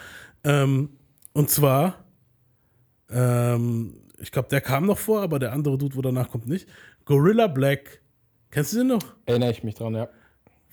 [0.45, 0.91] Ähm,
[1.33, 2.05] und zwar,
[3.11, 6.69] ähm, ich glaube, der kam noch vor, aber der andere Dude, wo danach kommt, nicht.
[7.07, 8.01] Gorilla Black,
[8.51, 9.03] kennst du den noch?
[9.27, 10.09] Erinnere ich mich dran, ja.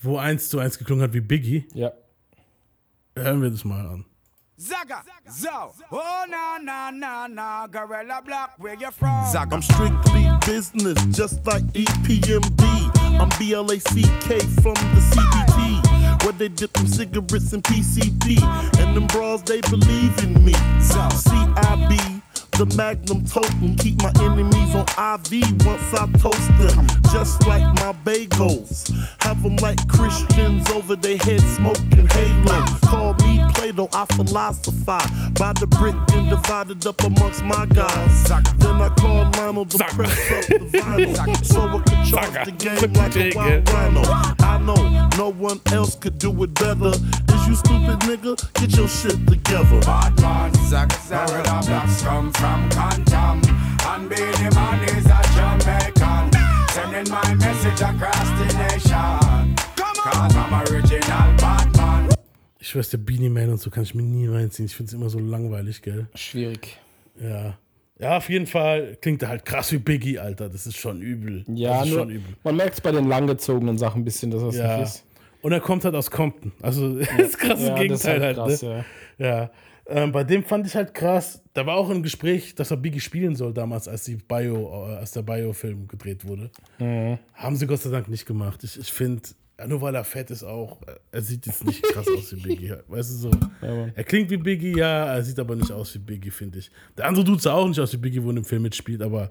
[0.02, 1.64] Wo eins zu eins geklungen hat wie Biggie.
[1.74, 1.92] Ja.
[3.16, 4.04] Hören wir das mal an.
[4.56, 9.10] Zaga, zo, oh na na na na, Gorilla Block, where you from?
[9.34, 12.62] I'm strictly business, just like E EPMD.
[13.20, 18.42] I'm BLACK from the CBT, where they dip them cigarettes in PCP.
[18.78, 20.52] And them bras, they believe in me.
[20.80, 22.13] CIB,
[22.54, 26.86] the magnum totem, keep my enemies on IV once I toast them.
[27.12, 28.90] Just like my bagels,
[29.20, 32.64] have them like Christians over their head smoking halo.
[32.84, 38.24] Call me Plato, I philosophize by the brick and divided up amongst my guys.
[38.58, 42.92] Then I call Lionel to press up the vinyl, so I can charge the game
[42.94, 44.02] like a wild rhino.
[44.40, 46.88] I know no one else could do it better.
[46.88, 48.36] Is you stupid nigga?
[48.54, 49.80] Get your shit together.
[49.80, 53.40] Bad man, Zaga, Gorilla Blocks come from Quantum,
[53.90, 56.30] and Beanie Man is a Jamaican,
[56.74, 59.56] sending my message across the nation.
[60.04, 62.08] Cause I'm original Batman.
[62.60, 64.66] Ich schwör's dir, Beanie Man und so kann ich mir nie reinziehen.
[64.66, 66.06] Ich find's immer so langweilig, gell?
[66.14, 66.76] Schwierig.
[67.18, 67.56] Ja.
[67.98, 70.50] Ja, auf jeden Fall klingt er halt krass wie Biggie, Alter.
[70.50, 71.44] Das ist schon übel.
[71.48, 72.34] Ja, das ist nur, schon übel.
[72.42, 74.76] man merkt es bei den langgezogenen Sachen ein bisschen, dass das Ja.
[74.76, 75.04] nicht ist.
[75.40, 76.52] Und er kommt halt aus Compton.
[76.60, 78.36] Also das ist krass Ja, Gegenteil das ist halt halt.
[78.36, 78.84] krass, ne?
[79.16, 79.50] ja.
[79.86, 81.40] Ähm, bei dem fand ich halt krass.
[81.54, 84.96] Da war auch ein Gespräch, dass er Biggie spielen soll damals, als die Bio, äh,
[84.96, 86.50] als der Bio-Film gedreht wurde.
[86.78, 87.18] Mhm.
[87.32, 88.62] Haben sie Gott sei Dank nicht gemacht.
[88.64, 89.22] Ich, ich finde,
[89.68, 90.80] nur weil er fett ist auch,
[91.12, 92.74] er sieht jetzt nicht krass aus wie Biggie.
[92.88, 93.30] Weißt du so?
[93.30, 93.92] Mann.
[93.94, 96.70] er klingt wie Biggie, ja, er sieht aber nicht aus wie Biggie, finde ich.
[96.98, 99.30] Der andere Dude sah auch nicht aus wie Biggie, wo in dem Film mitspielt, aber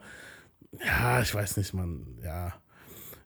[0.83, 2.17] ja, ich weiß nicht, Mann.
[2.23, 2.53] Ja.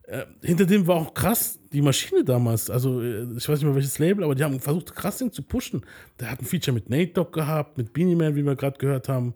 [0.08, 2.70] Äh, hinter dem war auch krass die Maschine damals.
[2.70, 5.44] Also, äh, ich weiß nicht mehr welches Label, aber die haben versucht, krass den zu
[5.44, 5.86] pushen.
[6.20, 9.10] Der hat ein Feature mit Nate Dogg gehabt, mit Beanie Man, wie wir gerade gehört
[9.10, 9.34] haben.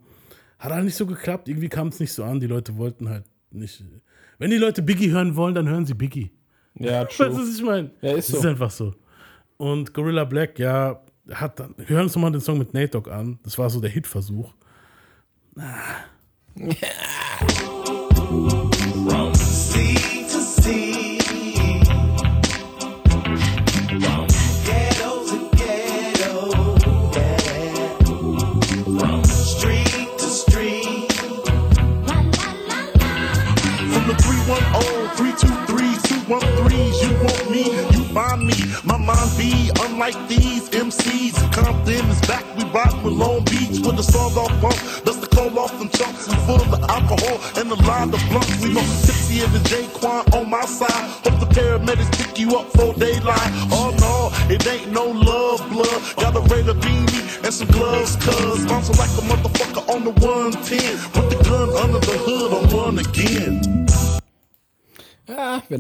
[0.60, 1.50] Hat halt nicht so geklappt.
[1.50, 2.40] Irgendwie kam es nicht so an.
[2.40, 3.84] Die Leute wollten halt nicht.
[4.38, 6.32] Wenn die Leute Biggie hören wollen, dann hören sie Biggie.
[6.76, 7.38] Ja, Weißt du, true.
[7.38, 7.92] was ich meine?
[8.02, 8.48] Ja, ist Das ist so.
[8.48, 8.96] einfach so.
[9.58, 13.10] Und Gorilla Black, ja, hat dann, wir hören uns nochmal den Song mit Nate Dogg
[13.12, 13.40] an.
[13.44, 14.54] Das war so der Hitversuch.
[15.58, 15.64] Ah.
[16.56, 16.70] From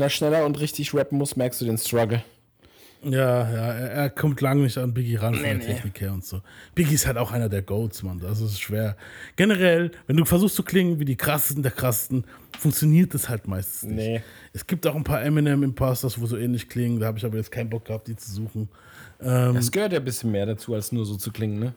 [0.01, 2.23] wenn er schneller und richtig rappen muss, merkst du den Struggle.
[3.03, 3.11] Ja,
[3.51, 5.73] ja, er, er kommt lange nicht an Biggie ran von der Nee, nee.
[5.73, 6.41] Technik her und so.
[6.73, 8.19] Biggie ist halt auch einer der Goats, Mann.
[8.19, 8.95] Das ist schwer.
[9.35, 12.25] Generell, wenn du versuchst zu klingen wie die krassesten der krassesten,
[12.59, 13.95] funktioniert das halt meistens nicht.
[13.95, 14.23] Nee.
[14.53, 16.99] Es gibt auch ein paar Eminem Imposters, wo so ähnlich klingen.
[16.99, 18.69] Da habe ich aber jetzt keinen Bock gehabt, die zu suchen.
[19.21, 21.73] Ähm, Es gehört ja ein bisschen mehr dazu, als nur so zu klingen, ne?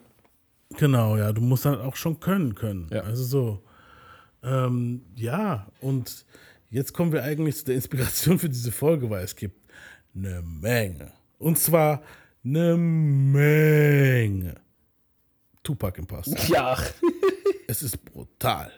[0.79, 2.89] Genau, ja, du musst halt auch schon können können.
[2.91, 3.03] Ja.
[3.03, 3.63] Also so.
[4.43, 6.25] Ähm, ja, und
[6.71, 9.61] jetzt kommen wir eigentlich zu der Inspiration für diese Folge, weil es gibt
[10.15, 11.13] eine Menge.
[11.39, 12.03] Und zwar
[12.45, 14.55] eine Menge.
[15.63, 16.31] Tupac im Pass.
[16.49, 16.77] Ja.
[17.67, 18.71] Es ist brutal.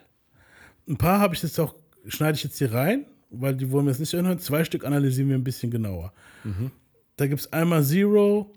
[0.87, 1.75] Ein paar habe ich jetzt auch,
[2.07, 4.39] schneide ich jetzt hier rein, weil die wollen wir jetzt nicht anhören.
[4.39, 6.13] Zwei Stück analysieren wir ein bisschen genauer.
[7.17, 8.49] Da gibt es einmal Zero,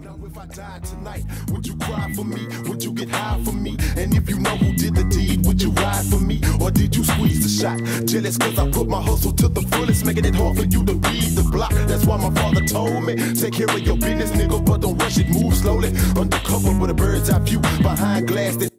[0.00, 2.46] Now if I died tonight, would you cry for me?
[2.68, 3.76] Would you get high for me?
[3.96, 6.40] And if you know who did the deed, would you ride for me?
[6.60, 7.78] Or did you squeeze the shot?
[8.06, 10.92] Jealous cause I put my hustle to the fullest, making it hard for you to
[10.92, 11.72] read the block.
[11.88, 15.18] That's why my father told me, take care of your business, nigga, but don't rush
[15.18, 15.88] it, move slowly.
[16.16, 18.72] Undercover with a bird's eye view, behind glass that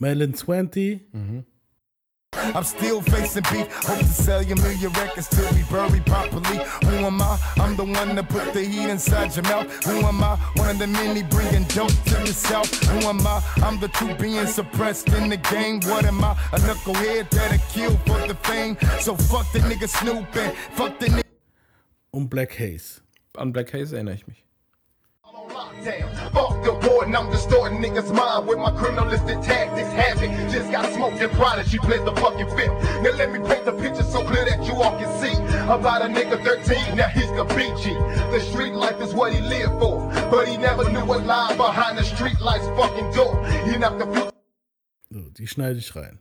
[0.00, 1.00] Melon 20.
[1.14, 1.38] Mm-hmm.
[2.54, 3.66] I'm still facing beef.
[3.84, 6.58] Hope to sell you million records till we buried properly.
[6.84, 7.38] Who am I?
[7.58, 9.66] I'm the one that put the heat inside your mouth.
[9.84, 10.36] Who am I?
[10.54, 12.72] One of the many bringing dope to the south.
[12.88, 13.42] Who am I?
[13.62, 15.80] I'm the truth being suppressed in the game.
[15.82, 16.32] What am I?
[16.52, 18.76] A knucklehead that'll kill for the fame.
[19.00, 21.22] So fuck the nigga Snoop and fuck the nigga.
[22.10, 23.00] und Black Haze.
[23.36, 24.44] An Black Haze erinnere ich mich.
[26.32, 29.90] Fuck the board and I'm distorting niggas' mind with my criminalistic tactics.
[29.92, 33.02] Habit just got smoked and prodigy played the fucking fifth.
[33.02, 36.06] Now let me paint the picture so clear that you all can see about a
[36.06, 36.96] nigga 13.
[36.96, 38.30] Now he's the BG.
[38.30, 41.98] The street life is what he lived for, but he never knew what lied behind
[41.98, 43.44] the street lights fucking door.
[43.64, 44.32] He knocked the.
[45.10, 46.18] So, die schneide ich rein.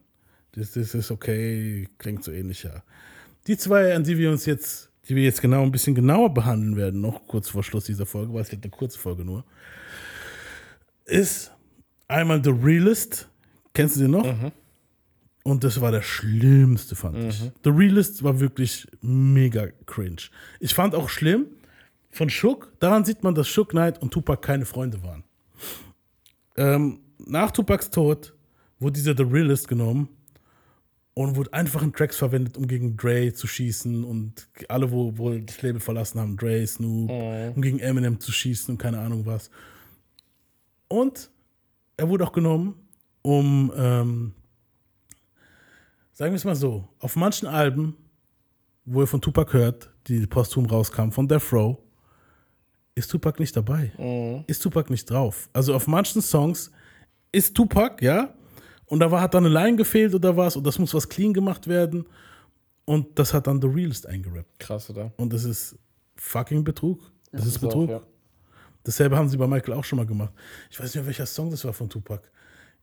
[0.54, 2.82] Das, das ist okay, klingt so ähnlich, ja.
[3.45, 6.76] Die zwei, an die wir uns jetzt, die wir jetzt genau ein bisschen genauer behandeln
[6.76, 9.46] werden, noch kurz vor Schluss dieser Folge, weil es wird eine kurze Folge nur,
[11.06, 11.52] ist
[12.08, 13.30] einmal The Realist.
[13.74, 14.26] Kennst du den noch?
[15.43, 17.39] Und das war der schlimmste, fand ich.
[17.63, 20.24] The Realist war wirklich mega cringe.
[20.60, 21.46] Ich fand auch schlimm
[22.10, 25.24] von Shook, daran sieht man, dass Shook Knight und Tupac keine Freunde waren.
[26.58, 28.36] Ähm, nach Tupacs Tod
[28.80, 30.10] wurde dieser The Realist genommen
[31.17, 35.36] und wurde einfach in Tracks verwendet, um gegen Dre zu schießen und alle, wo, wo
[35.36, 39.49] das Label verlassen haben, Dre, Snoop, um gegen Eminem zu schießen und keine Ahnung was.
[40.88, 41.32] Und
[41.97, 42.75] er wurde auch genommen,
[43.23, 44.34] um, ähm,
[46.13, 47.97] sagen wir es mal so, auf manchen Alben,
[48.86, 51.80] wo ihr von Tupac hört, die posthum rauskamen, von Death Row,
[52.93, 53.91] ist Tupac nicht dabei.
[54.45, 55.49] Ist Tupac nicht drauf.
[55.51, 56.69] Also auf manchen Songs
[57.32, 58.36] ist Tupac, ja,
[58.88, 61.34] und da war, hat dann eine Line gefehlt oder was, und das muss was clean
[61.34, 62.06] gemacht werden.
[62.86, 64.60] Und das hat dann The Realist eingerappt.
[64.60, 65.12] Krass, oder?
[65.17, 65.78] Und das ist
[66.15, 67.12] fucking Betrug.
[67.32, 67.89] Das, ist ist auch, Betrug.
[67.89, 68.02] ja.
[68.84, 70.34] Dasselbe haben sie bei Michael auch schon mal gemacht.
[70.71, 72.30] Ich weiß nicht, welcher Song das war von Tupac.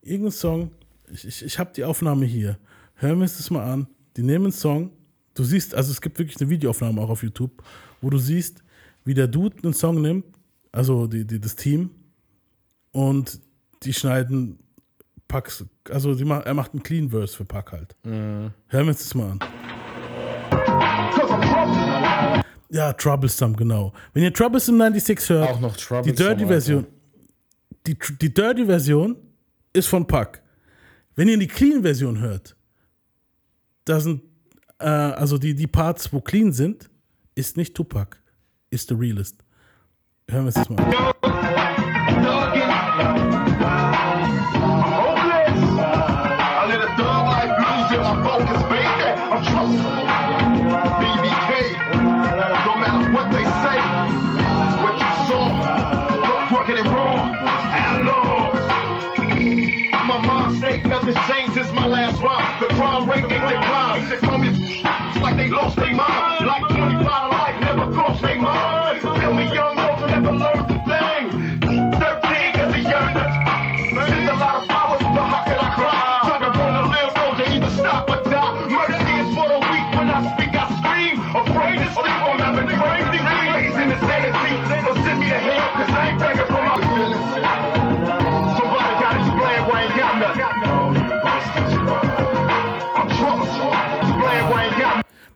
[0.03, 0.71] Irgendein Song,
[1.11, 2.59] ich, ich, ich habe die Aufnahme hier.
[2.97, 3.87] Hören wir uns das mal an.
[4.17, 4.91] Die nehmen einen Song.
[5.33, 7.65] Du siehst, also es gibt wirklich eine Videoaufnahme auch auf YouTube,
[8.03, 8.63] wo du siehst,
[9.07, 10.27] wie der Dude einen Song nimmt,
[10.71, 11.91] also die, die, das Team,
[12.93, 13.41] und
[13.83, 14.59] die schneiden
[15.29, 17.97] Packs, also die, ma- er macht einen Clean Verse für Pack halt.
[18.05, 19.39] Hören wir uns das mal an.
[22.71, 23.93] Ja, Troublesome, genau.
[24.13, 26.87] Wenn ihr Troublesome 96 hört, Auch noch die Troublesome, Dirty-Version,
[27.87, 29.17] die, die Dirty-Version
[29.73, 30.43] ist von Pack.
[31.15, 32.57] Wenn ihr die Clean-Version hört,
[33.85, 34.23] da sind,
[34.81, 36.91] äh, also die, die Parts, wo clean sind,
[37.37, 38.17] ist nicht Tupac,
[38.71, 39.45] ist The Realist.
[40.29, 41.14] Hören wir uns das mal an.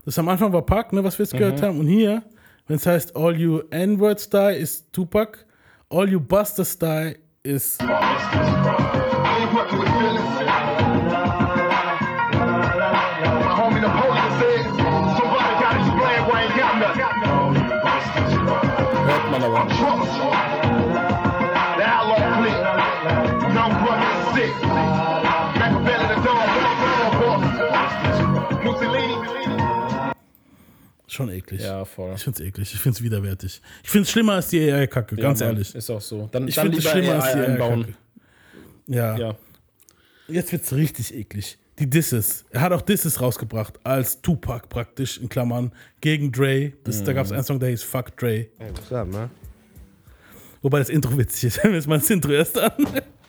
[0.08, 1.78] Das am Anfang war Pac, ne, was wir jetzt gehört haben.
[1.78, 2.22] Und hier,
[2.66, 5.44] wenn es heißt All You N-Words Die, ist Tupac.
[5.90, 7.78] All You Busters Die ist.
[31.18, 31.60] Schon eklig.
[31.62, 32.12] Ja, voll.
[32.14, 32.72] Ich find's eklig.
[32.72, 33.60] Ich find's widerwärtig.
[33.82, 35.74] Ich find's schlimmer als die AI-Kacke, ganz Ja, Mann, ehrlich.
[35.74, 36.28] Ist auch so.
[36.30, 37.60] Dann, Ich dann finde es schlimmer als die AI.
[37.60, 37.94] AI-Kacke.
[38.86, 39.16] Ja.
[39.18, 39.34] Ja.
[40.28, 41.58] Jetzt wird's richtig eklig.
[41.80, 42.44] Die Disses.
[42.50, 46.72] Er hat auch Disses rausgebracht als Tupac praktisch, in Klammern, gegen Dre.
[46.84, 47.16] Das, Da Mhm.
[47.16, 48.48] gab's einen Song, der hieß Fuck Dre.
[48.58, 49.28] Hey, what's up, man?
[50.62, 51.58] Wobei das Intro witzig ist.
[51.64, 52.72] Hören wir jetzt mal das Intro erst an.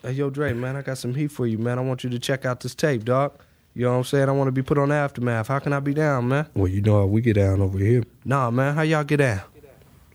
[0.04, 1.80] Hey, yo, Dre, man, I got some heat for you, man.
[1.80, 3.34] I want you to check out this tape, dog.
[3.74, 4.30] You know what I'm saying?
[4.30, 5.48] I want to be put on the aftermath.
[5.48, 6.48] How can I be down, man?
[6.54, 8.04] Well, you know how we get down over here.
[8.26, 9.42] Nah, man, how y'all get down?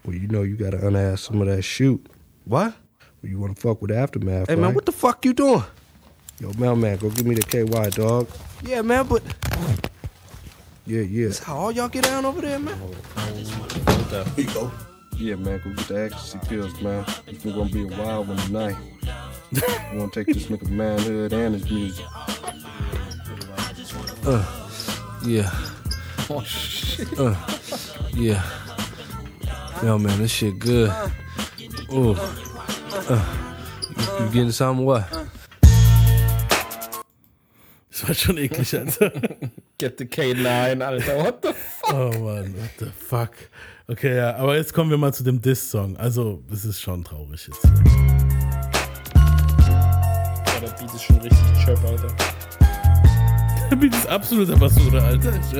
[0.04, 2.04] Well, you know you gotta unass some of that shoot.
[2.44, 2.74] What?
[3.22, 5.62] Well, you wanna fuck with aftermath, Hey, man, what the fuck you doing?
[6.40, 8.28] Yo, mailman, go give me the KY, dog.
[8.62, 9.22] Yeah, man, but...
[10.84, 11.28] Yeah, yeah.
[11.28, 12.78] That's how all y'all get down over there, man?
[14.36, 14.70] Here you go.
[15.16, 17.06] Yeah, man, go get the ecstasy pills, man.
[17.26, 18.76] It's gonna be a wild one tonight.
[19.06, 22.04] I wanna take this nigga manhood and his music.
[24.26, 24.42] Uh,
[25.22, 25.50] yeah.
[26.30, 27.18] Oh, shit.
[27.18, 27.34] Uh,
[28.14, 28.42] yeah.
[29.82, 30.90] Yo, man, this shit good.
[31.92, 32.16] Ooh.
[32.16, 33.22] Uh,
[33.90, 34.87] you, you getting something?
[34.87, 35.04] What?
[37.90, 39.12] Das war schon eklig, Alter.
[39.78, 41.18] Get the K9, Alter.
[41.18, 41.92] What the fuck?
[41.92, 43.37] Oh Mann, what the fuck.
[43.88, 45.98] Okay, ja, aber jetzt kommen wir mal zu dem Diss-Song.
[45.98, 47.62] Also, das ist schon traurig jetzt.
[49.66, 52.08] Ja, der Beat ist schon richtig chirp, Alter.
[53.81, 55.33] Beat ist absoluter Basura, Alter.
[55.35, 55.59] Ich,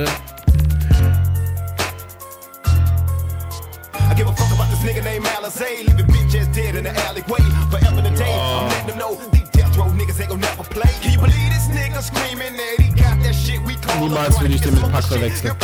[3.93, 5.83] I give a fuck about this nigga named Alizé.
[5.87, 7.41] Leave a bitch ass dead in the alleyway.
[7.69, 8.31] Forever and a day.
[8.31, 10.89] I'm letting them know these death row niggas ain't gonna never play.
[11.01, 14.53] Can you believe this nigga screaming that he got that shit we call Niemals würde
[14.53, 15.57] ich den mit Pack verwechseln.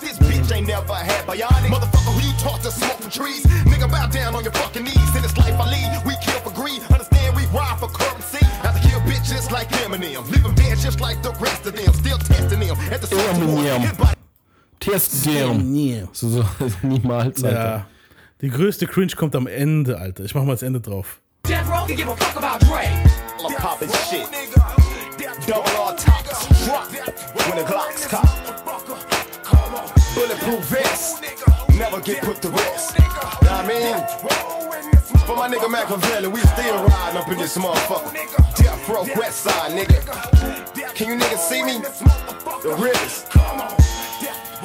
[0.00, 1.70] This bitch ain't never had bionic.
[1.70, 3.44] Motherfucker, who you talk to smoke from trees?
[3.66, 5.16] Nigga, bow down on your fucking knees.
[5.16, 6.82] In this life I lead, we kill for greed.
[6.92, 8.44] Understand we ride for currency.
[9.10, 10.24] Bitches like Eminem.
[10.30, 11.92] Leave them dead just like the rest of them.
[11.94, 13.08] Still testing them at the.
[13.08, 14.16] Eminem.
[14.78, 16.08] Testim.
[16.14, 16.42] So, so,
[16.86, 17.52] niemals, Alter.
[17.52, 17.86] ja.
[18.40, 20.24] Die größte Cringe kommt am Ende, Alter.
[20.24, 21.20] Ich mach mal das Ende drauf.
[21.46, 22.86] Death Row can give a fuck about Dre.
[23.44, 24.26] I'm popping shit.
[25.46, 28.28] Double R tops drop when the Glocks cop.
[30.14, 31.22] Bulletproof vest.
[31.76, 32.98] Never get put to rest.
[32.98, 33.96] Know what I mean?
[35.26, 38.49] For my nigga Machiavelli, we still riding up in this motherfucker.
[38.90, 40.00] Row West Side, nigga.
[40.94, 41.80] Can you niggas see me?
[42.62, 43.28] The realest.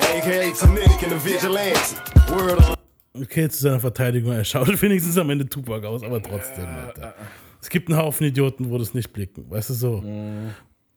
[0.02, 1.96] AKA Tonic and the Vigilante.
[2.32, 2.76] Word on.
[3.22, 7.14] Okay, zu seiner Verteidigung, er schaut wenigstens am Ende Tupac aus, aber trotzdem, Alter.
[7.62, 10.04] Es gibt einen Haufen Idioten, wo das nicht blicken, weißt du so.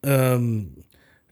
[0.03, 0.85] Ähm,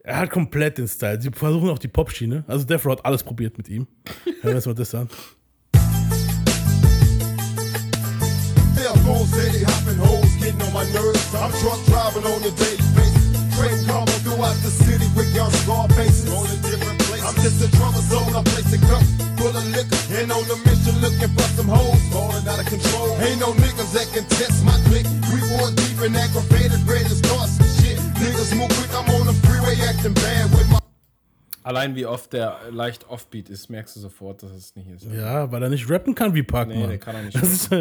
[0.02, 1.20] er hat komplett den Style.
[1.20, 2.44] Sie versuchen auch die Pop-Schiene.
[2.46, 3.86] Also Death Row hat alles probiert mit ihm.
[4.42, 5.08] Hören wir uns mal das an.
[9.26, 11.34] City hopping hoes getting on my nerves.
[11.34, 13.26] I'm truck driving on a daily basis.
[13.58, 16.30] Train karma throughout the city with young scar faces.
[16.30, 17.24] A different place.
[17.26, 18.30] I'm just a drummer zone.
[18.38, 19.98] I'm placing cups full of liquor.
[20.18, 21.98] And on a mission looking for some hoes.
[22.14, 23.10] Falling out of control.
[23.26, 25.06] Ain't no niggas that can test my click.
[25.34, 27.98] We war deep and aggravated, ready to start some shit.
[28.22, 28.92] Niggas move quick.
[28.94, 30.78] I'm on the freeway acting bad with my.
[31.64, 35.04] Allein wie oft der leicht offbeat ist, merkst du sofort, dass es nicht ist.
[35.12, 37.72] Ja, weil er nicht rappen kann wie Pac, Nee, der kann auch nicht Das ist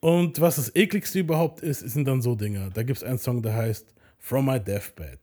[0.00, 2.70] Und was das ekligste überhaupt ist, sind dann so Dinger.
[2.70, 5.20] Da gibt es einen Song, der heißt From My Deathbed.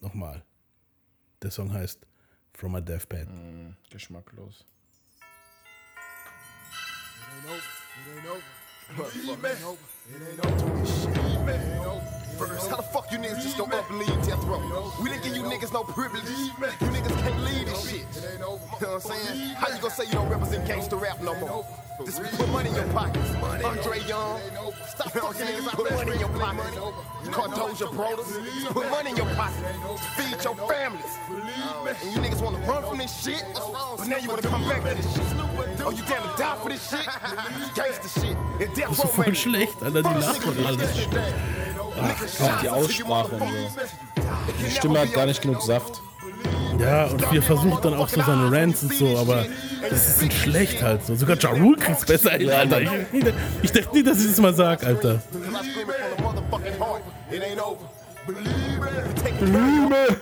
[0.00, 0.42] Nochmal.
[1.42, 2.04] Der Song heißt
[2.52, 3.28] From My Deathbed.
[3.28, 4.64] Mm, geschmacklos.
[11.46, 14.92] First, how the fuck you niggas just don't up and leave death row?
[15.02, 16.24] We didn't give you niggas no privilege.
[16.28, 18.06] You niggas can't leave this shit.
[18.34, 19.54] You know what I'm saying?
[19.54, 21.66] How you gonna say you don't represent gangster rap no more?
[22.04, 23.30] Just put money in your pockets.
[23.64, 24.40] Andre Young.
[24.86, 25.36] Stop know what
[25.76, 26.74] Put money in your pocket.
[27.24, 28.66] Cardoja Brothers.
[28.68, 30.06] Put money in your pockets.
[30.16, 31.18] Feed your families.
[31.30, 34.94] And you niggas wanna run from this shit, but now you wanna come back to
[34.94, 35.45] this shit.
[35.86, 35.92] Oh,
[38.58, 40.90] Das ist row voll schlecht, Alter, die lachen alles.
[42.00, 43.46] Ach, auch die Aussprache und so.
[44.64, 46.02] Die Stimme hat gar nicht genug Saft.
[46.80, 49.46] Ja, und wir versuchen dann auch so seine Rants und so, aber
[49.88, 51.14] das ist schlecht halt so.
[51.14, 52.80] Sogar Ja Rule kriegt's besser hin, Ja, Alter.
[52.82, 52.90] Ich,
[53.62, 55.22] ich, dachte nie, dass ich das mal sag, Alter.
[59.38, 60.16] Believe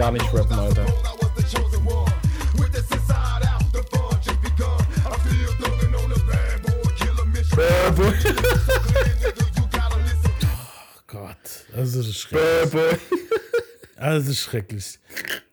[0.00, 0.86] gar nicht rappen, Alter.
[7.54, 8.12] Bad boy.
[11.06, 11.36] Gott,
[11.76, 12.82] also das ist schrecklich.
[13.96, 14.98] Also das ist schrecklich.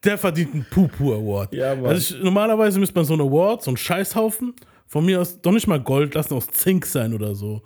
[0.05, 1.53] Der verdient einen Pupu Award.
[1.53, 1.87] Ja, Mann.
[1.87, 5.51] also ich, normalerweise müsste man so einen Award, so einen Scheißhaufen, von mir aus doch
[5.51, 7.63] nicht mal Gold, lassen aus Zink sein oder so.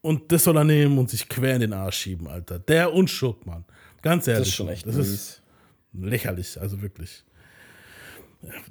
[0.00, 2.58] Und das soll er nehmen und sich quer in den Arsch schieben, Alter.
[2.58, 3.66] Der und Schuck, Mann.
[4.00, 4.40] Ganz ehrlich.
[4.40, 5.08] Das ist schon echt Das mies.
[5.08, 5.41] ist
[5.92, 7.24] lächerlich, also wirklich.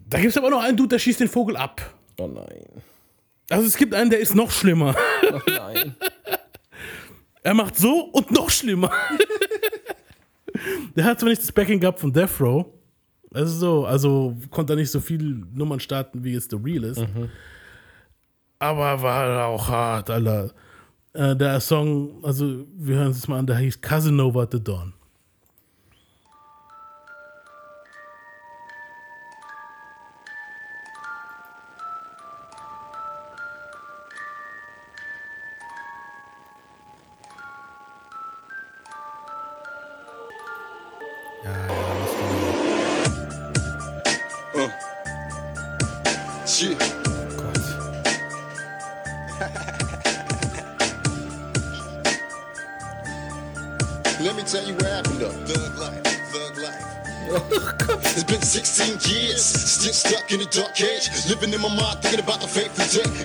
[0.08, 1.82] Da gibt es aber noch einen Dude, der schießt den Vogel ab.
[2.18, 2.84] Oh nein.
[3.50, 4.96] Also es gibt einen, der ist noch schlimmer.
[5.32, 5.96] Oh nein.
[7.44, 8.92] Er macht so und noch schlimmer.
[10.96, 12.68] der hat zwar nicht das Backing gehabt von Death Row.
[13.34, 17.04] Also so, also konnte er nicht so viel Nummern starten, wie jetzt The Real ist.
[18.60, 20.52] Aber war auch hart, Alter.
[21.14, 24.94] Äh, der Song, also wir hören es mal an, der hieß Casanova the Dawn.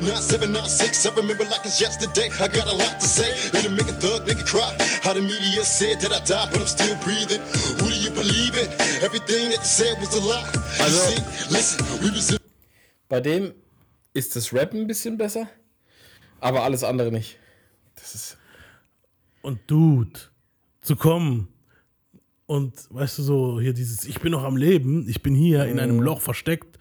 [0.07, 1.07] 99796.
[1.07, 2.31] I remember like it's yesterday.
[2.39, 3.27] I got a lot to say.
[3.59, 4.71] It'll make a thug nigga cry.
[5.03, 7.43] How the media said that I died, but I'm still breathing.
[7.83, 8.71] Who do you believe in?
[9.03, 10.47] Everything that they said was a lie.
[10.79, 11.19] Also, see,
[11.51, 12.39] listen, we was
[13.09, 13.53] Bei dem
[14.15, 15.49] ist das Rap ein bisschen besser,
[16.41, 17.39] aber alles andere nicht.
[17.97, 18.39] Das ist.
[19.43, 20.21] Und Dude,
[20.83, 21.49] zu kommen
[22.47, 25.71] und weißt du so, hier dieses, ich bin noch am Leben, ich bin hier mhm.
[25.73, 26.03] in einem mhm.
[26.03, 26.76] Loch versteckt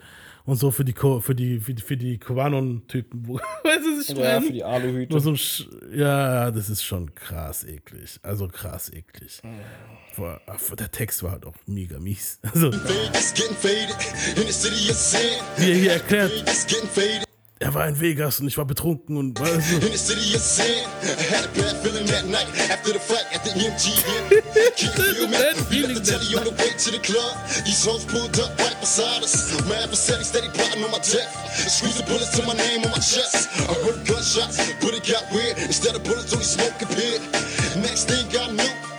[0.45, 3.97] und so für die Ko- für die für die, für die Quanon-Typen, wo- weißt du,
[3.99, 4.45] was ich Ja, meine?
[4.45, 5.19] für die Aluhüte.
[5.19, 5.35] So
[5.93, 8.19] ja, das ist schon krass eklig.
[8.23, 9.41] Also krass eklig.
[10.15, 10.39] Boah,
[10.79, 12.39] Der Text war halt auch mega mies.
[12.53, 12.71] Also,
[15.57, 16.31] wie er hier erklärt.
[17.59, 19.71] Er war in Vegas und ich war betrunken und weißt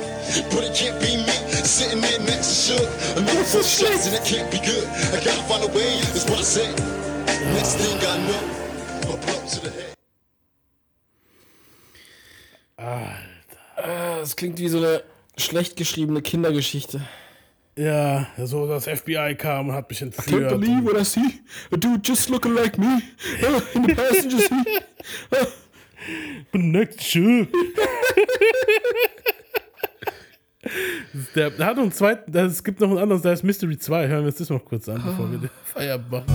[0.51, 3.17] But it can't be me, sitting there next to Suge.
[3.17, 4.87] Another four shots and that can't be good.
[5.11, 6.73] I gotta find a way, is what I said.
[7.53, 9.95] Next thing I know, a blow to the head.
[12.79, 13.21] Ah,
[13.85, 15.03] Das klingt wie so eine
[15.37, 17.01] schlecht geschriebene Kindergeschichte.
[17.77, 20.49] ja, so das FBI kam und hat mich I can't entführt.
[20.59, 21.41] believe what I see.
[21.71, 23.01] A dude just looking like me
[23.75, 24.67] in the passenger seat.
[25.31, 25.45] Uh,
[26.51, 27.47] Benackt schön.
[31.35, 34.07] Der, hat noch einen zweiten, es gibt noch einen anderen, der heißt Mystery 2.
[34.07, 36.25] Hören wir uns das noch kurz an, bevor wir den Feierabend machen.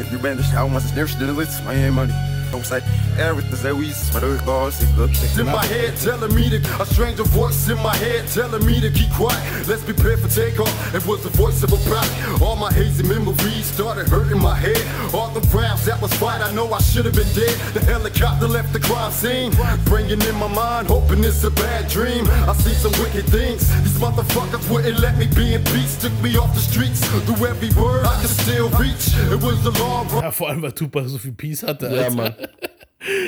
[0.00, 2.31] If you been the shower once, it's never still it's my money.
[2.52, 2.82] Don't say
[3.18, 6.84] everything that we swear to God, see good In my head telling me to a
[6.84, 9.40] stranger voice in my head telling me to keep quiet.
[9.66, 10.68] Let's prepare for takeoff.
[10.94, 12.42] It was the voice of a prophet.
[12.42, 14.84] All my hazy memories started hurting my head.
[15.14, 17.56] All the rounds that was fight, I know I should have been dead.
[17.72, 19.52] The helicopter left the crime scene,
[19.86, 22.28] bringing in my mind, hoping it's a bad dream.
[22.48, 23.64] I see some wicked things.
[23.82, 25.96] These motherfuckers wouldn't let me be in peace.
[25.96, 27.00] Took me off the streets.
[27.24, 29.08] Through every word I could still reach.
[29.32, 31.88] It was a long Ja, vor allem, weil Tupac so viel Peace hatte.
[31.88, 32.16] Ja, Alter.
[32.16, 32.34] Mann.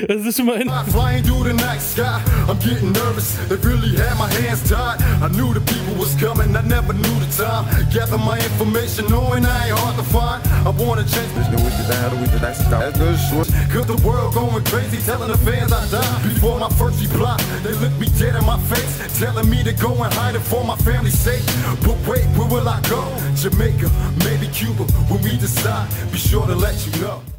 [0.06, 0.70] Das ist schon mal ein.
[0.90, 3.34] Flying through the night sky, I'm getting nervous.
[3.48, 5.02] They really had my hands tied.
[5.20, 7.66] I knew the people was coming, I never knew the time.
[7.90, 10.40] Gather my information, knowing I ain't hard to find.
[10.64, 11.48] I wanna change this.
[11.48, 13.48] Then we get down, we get nice and That's good short.
[13.72, 17.36] Cause the world going crazy, telling the fans I died before my first reply.
[17.64, 20.62] They look me dead in my face, telling me to go and hide it for
[20.64, 21.42] my family's sake.
[21.82, 23.02] But wait, where will I go?
[23.34, 23.90] Jamaica,
[24.22, 24.84] maybe Cuba.
[25.10, 27.33] When we decide, be sure to let you know.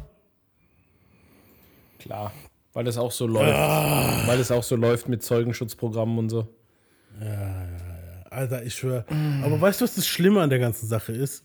[2.06, 2.32] Klar.
[2.72, 3.54] Weil das auch so läuft.
[3.54, 4.22] Ah.
[4.26, 6.48] Weil es auch so läuft mit Zeugenschutzprogrammen und so.
[7.20, 8.30] Ja, ja, ja.
[8.30, 9.06] Alter, ich schwöre.
[9.42, 11.42] Aber weißt du, was das Schlimme an der ganzen Sache ist?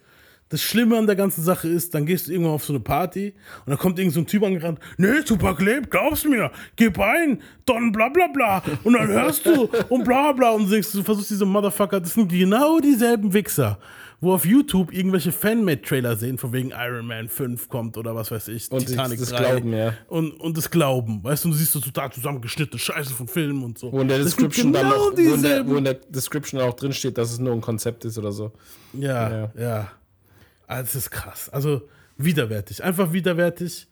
[0.50, 3.34] Das Schlimme an der ganzen Sache ist, dann gehst du irgendwann auf so eine Party
[3.60, 7.42] und dann kommt irgend so ein Typ angerannt, nee, Tupac lebt, glaub's mir, gib ein,
[7.66, 8.62] Don bla bla bla.
[8.84, 12.28] Und dann hörst du und bla bla und denkst, du versuchst diese Motherfucker, das sind
[12.28, 13.80] genau dieselben Wichser,
[14.22, 18.50] wo auf YouTube irgendwelche Fanmade-Trailer sehen, von wegen Iron Man 5 kommt oder was weiß
[18.50, 19.38] ich, Und Titanic das 3.
[19.40, 19.94] Glauben, ja.
[20.08, 23.64] Und, und das Glauben, weißt du, und du siehst so total zusammengeschnittene Scheiße von Filmen
[23.64, 23.92] und so.
[23.92, 26.76] Wo in der Description dann genau noch, wo in der, wo in der Description auch
[26.76, 28.52] drin steht, dass es nur ein Konzept ist oder so.
[28.94, 29.92] Ja, ja.
[30.68, 31.50] Also, das ist krass.
[31.50, 31.82] Also
[32.18, 32.84] widerwärtig.
[32.84, 33.88] Einfach widerwärtig.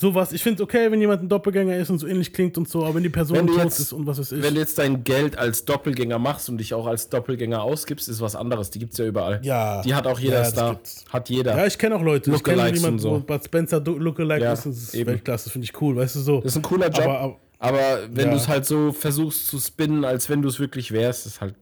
[0.00, 0.30] Sowas.
[0.32, 2.94] Ich finde okay, wenn jemand ein Doppelgänger ist und so ähnlich klingt und so, aber
[2.94, 4.42] wenn die Person Wenn tot jetzt, ist und was weiß ich.
[4.44, 8.20] wenn du jetzt dein Geld als Doppelgänger machst und dich auch als Doppelgänger ausgibst, ist
[8.20, 8.70] was anderes.
[8.70, 9.40] Die gibt es ja überall.
[9.42, 9.82] Ja.
[9.82, 10.70] Die hat auch jeder Ja, Star.
[10.74, 11.04] gibt's.
[11.10, 11.56] Hat jeder.
[11.56, 12.30] ja, ich kenne auch Leute.
[12.32, 13.18] Ich kenne jemanden, so.
[13.18, 15.10] Bud Spencer Lookalike Ja, ist ist eben.
[15.10, 15.46] Weltklasse.
[15.46, 16.36] Das finde ich cool, weißt du so.
[16.42, 17.00] Das ist ein cooler Job.
[17.04, 17.78] Aber, aber, Aber
[18.12, 18.30] wenn Ja.
[18.30, 21.56] du es halt so versuchst zu spinnen, als wenn du es wirklich wärst, ist halt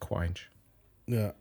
[0.00, 0.48] Quinch.
[1.08, 1.34] ja.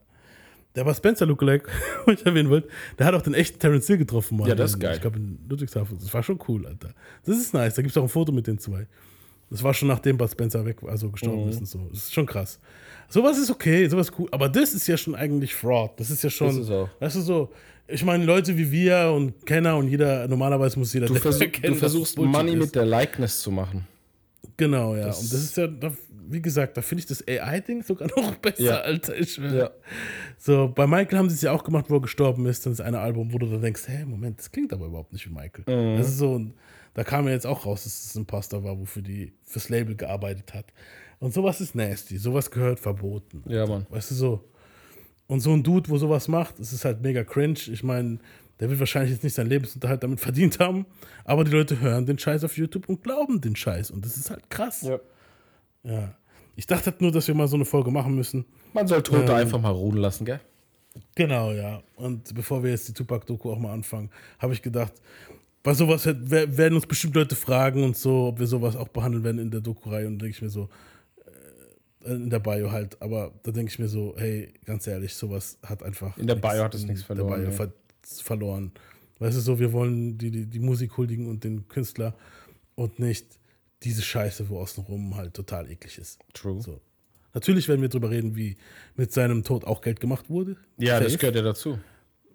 [0.75, 1.69] Der war Spencer Lookalike,
[2.05, 2.69] wo ich erwähnen wollte.
[2.97, 4.47] Der hat auch den echten Terence Hill getroffen, Mann.
[4.47, 4.95] Ja, das ist geil.
[4.95, 5.97] Ich glaube, in Ludwigshafen.
[5.99, 6.93] Das war schon cool, Alter.
[7.25, 7.75] Das ist nice.
[7.75, 8.87] Da gibt es auch ein Foto mit den zwei.
[9.49, 11.49] Das war schon nachdem Bud Spencer weg, also gestorben Mhm.
[11.49, 11.79] ist und so.
[11.89, 12.57] Das ist schon krass.
[13.09, 14.29] Sowas ist okay, sowas cool.
[14.31, 15.91] Aber das ist ja schon eigentlich Fraud.
[15.99, 16.47] Das ist ja schon.
[16.47, 16.87] Das ist auch.
[17.01, 17.51] Weißt du so,
[17.89, 21.73] ich meine, Leute wie wir und Kenner und jeder, normalerweise muss jeder Du, versuch, erkennen,
[21.73, 22.59] du versuchst Money ist.
[22.59, 23.85] mit der Likeness zu machen.
[24.55, 25.07] Genau, ja.
[25.07, 25.67] Das- und das ist ja,
[26.31, 28.77] wie gesagt, da finde ich das AI-Ding sogar noch besser, Ja.
[28.81, 29.15] Alter.
[29.17, 29.57] Ich schwöre.
[29.57, 29.71] Ja.
[30.37, 32.65] So, bei Michael haben sie es ja auch gemacht, wo er gestorben ist.
[32.65, 35.27] Dann ist eine Album, wo du dann denkst, hey, Moment, das klingt aber überhaupt nicht
[35.29, 35.63] wie Michael.
[35.67, 35.97] Mhm.
[35.97, 36.53] Das ist so, ein-
[36.93, 39.95] da kam ja jetzt auch raus, dass es ein Pastor war, wofür die fürs Label
[39.95, 40.65] gearbeitet hat.
[41.19, 42.17] Und sowas ist nasty.
[42.17, 43.43] Sowas gehört verboten.
[43.47, 43.85] Ja, Mann.
[43.89, 44.43] Weißt du so?
[45.27, 47.59] Und so ein Dude, wo sowas macht, das ist halt mega cringe.
[47.71, 48.19] Ich meine,
[48.59, 50.85] der wird wahrscheinlich jetzt nicht seinen Lebensunterhalt damit verdient haben,
[51.23, 53.89] aber die Leute hören den Scheiß auf YouTube und glauben den Scheiß.
[53.91, 54.81] Und das ist halt krass.
[54.81, 54.99] Ja.
[55.83, 56.15] Ja.
[56.61, 58.45] Ich dachte nur, dass wir mal so eine Folge machen müssen.
[58.71, 60.39] Man soll Tote Ähm, einfach mal ruhen lassen, gell?
[61.15, 61.81] Genau, ja.
[61.95, 64.93] Und bevor wir jetzt die Tupac-Doku auch mal anfangen, habe ich gedacht,
[65.63, 69.39] bei sowas werden uns bestimmt Leute fragen und so, ob wir sowas auch behandeln werden
[69.39, 70.05] in der Doku-Reihe.
[70.05, 70.69] Und denke ich mir so,
[72.05, 73.01] äh, in der Bio halt.
[73.01, 76.15] Aber da denke ich mir so, hey, ganz ehrlich, sowas hat einfach.
[76.19, 77.55] In der Bio hat es nichts der verloren, Bio nee.
[77.55, 77.71] ver
[78.03, 78.71] verloren.
[79.17, 82.13] Weißt du so, wir wollen die, die, die Musik huldigen und den Künstler
[82.75, 83.25] und nicht
[83.83, 86.19] diese Scheiße, wo außenrum halt total eklig ist.
[86.33, 86.61] True.
[86.61, 86.79] So.
[87.33, 88.57] Natürlich werden wir drüber reden, wie
[88.95, 90.57] mit seinem Tod auch Geld gemacht wurde.
[90.77, 91.19] Ja, das Safe.
[91.19, 91.79] gehört ja dazu.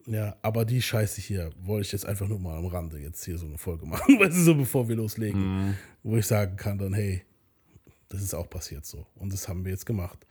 [0.07, 3.39] Ja, aber die Scheiße hier wollte ich jetzt einfach nur mal am Rande jetzt hier
[3.39, 5.75] so eine Folge machen, weißt du, so bevor wir loslegen, Mhm.
[6.03, 7.23] wo ich sagen kann dann, hey,
[8.09, 10.25] das ist auch passiert so und das haben wir jetzt gemacht.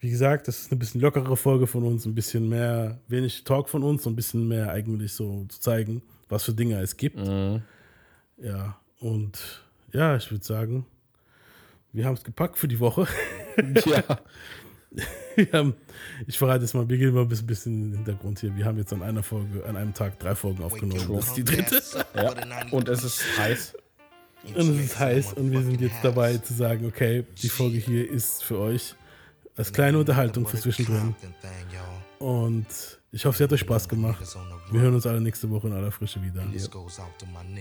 [0.00, 3.68] Wie gesagt, das ist eine bisschen lockerere Folge von uns, ein bisschen mehr, wenig Talk
[3.68, 7.16] von uns, ein bisschen mehr eigentlich so zu zeigen, was für Dinge es gibt.
[7.16, 7.62] Mhm.
[8.40, 10.86] Ja, und ja, ich würde sagen,
[11.92, 13.06] wir haben es gepackt für die Woche.
[13.86, 14.04] Ja.
[15.52, 15.74] Haben,
[16.26, 18.54] ich verrate jetzt mal, wir gehen mal ein bisschen, bisschen in den Hintergrund hier.
[18.56, 21.12] Wir haben jetzt an einer Folge, an einem Tag drei Folgen aufgenommen.
[21.12, 21.82] Das ist die dritte.
[22.14, 22.32] Ja.
[22.70, 23.74] Und es ist heiß.
[24.44, 28.08] Und es ist heiß und wir sind jetzt dabei zu sagen, okay, die Folge hier
[28.08, 28.94] ist für euch
[29.56, 31.14] als kleine Unterhaltung für zwischendrin.
[32.20, 32.66] Und
[33.10, 34.24] ich hoffe, sie hat euch Spaß gemacht.
[34.70, 36.42] Wir hören uns alle nächste Woche in aller Frische wieder.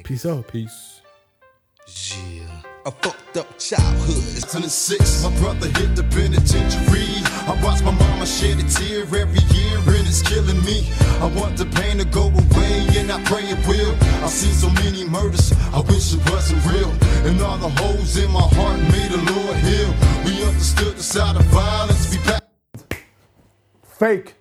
[0.04, 0.46] Peace out.
[0.48, 1.02] Peace.
[1.88, 2.44] Yeah.
[2.86, 4.56] A fucked up childhood.
[4.56, 7.08] In the six, my brother hit the penitentiary.
[7.48, 10.92] I watch my mama shed a tear every year, and it's killing me.
[11.22, 13.96] I want the pain to go away, and I pray it will.
[14.24, 16.92] I've seen so many murders, I wish it wasn't real.
[17.24, 19.92] And all the holes in my heart made the Lord heal.
[20.26, 22.16] We understood the side of violence.
[22.16, 22.44] Be back.
[23.84, 24.36] Fake.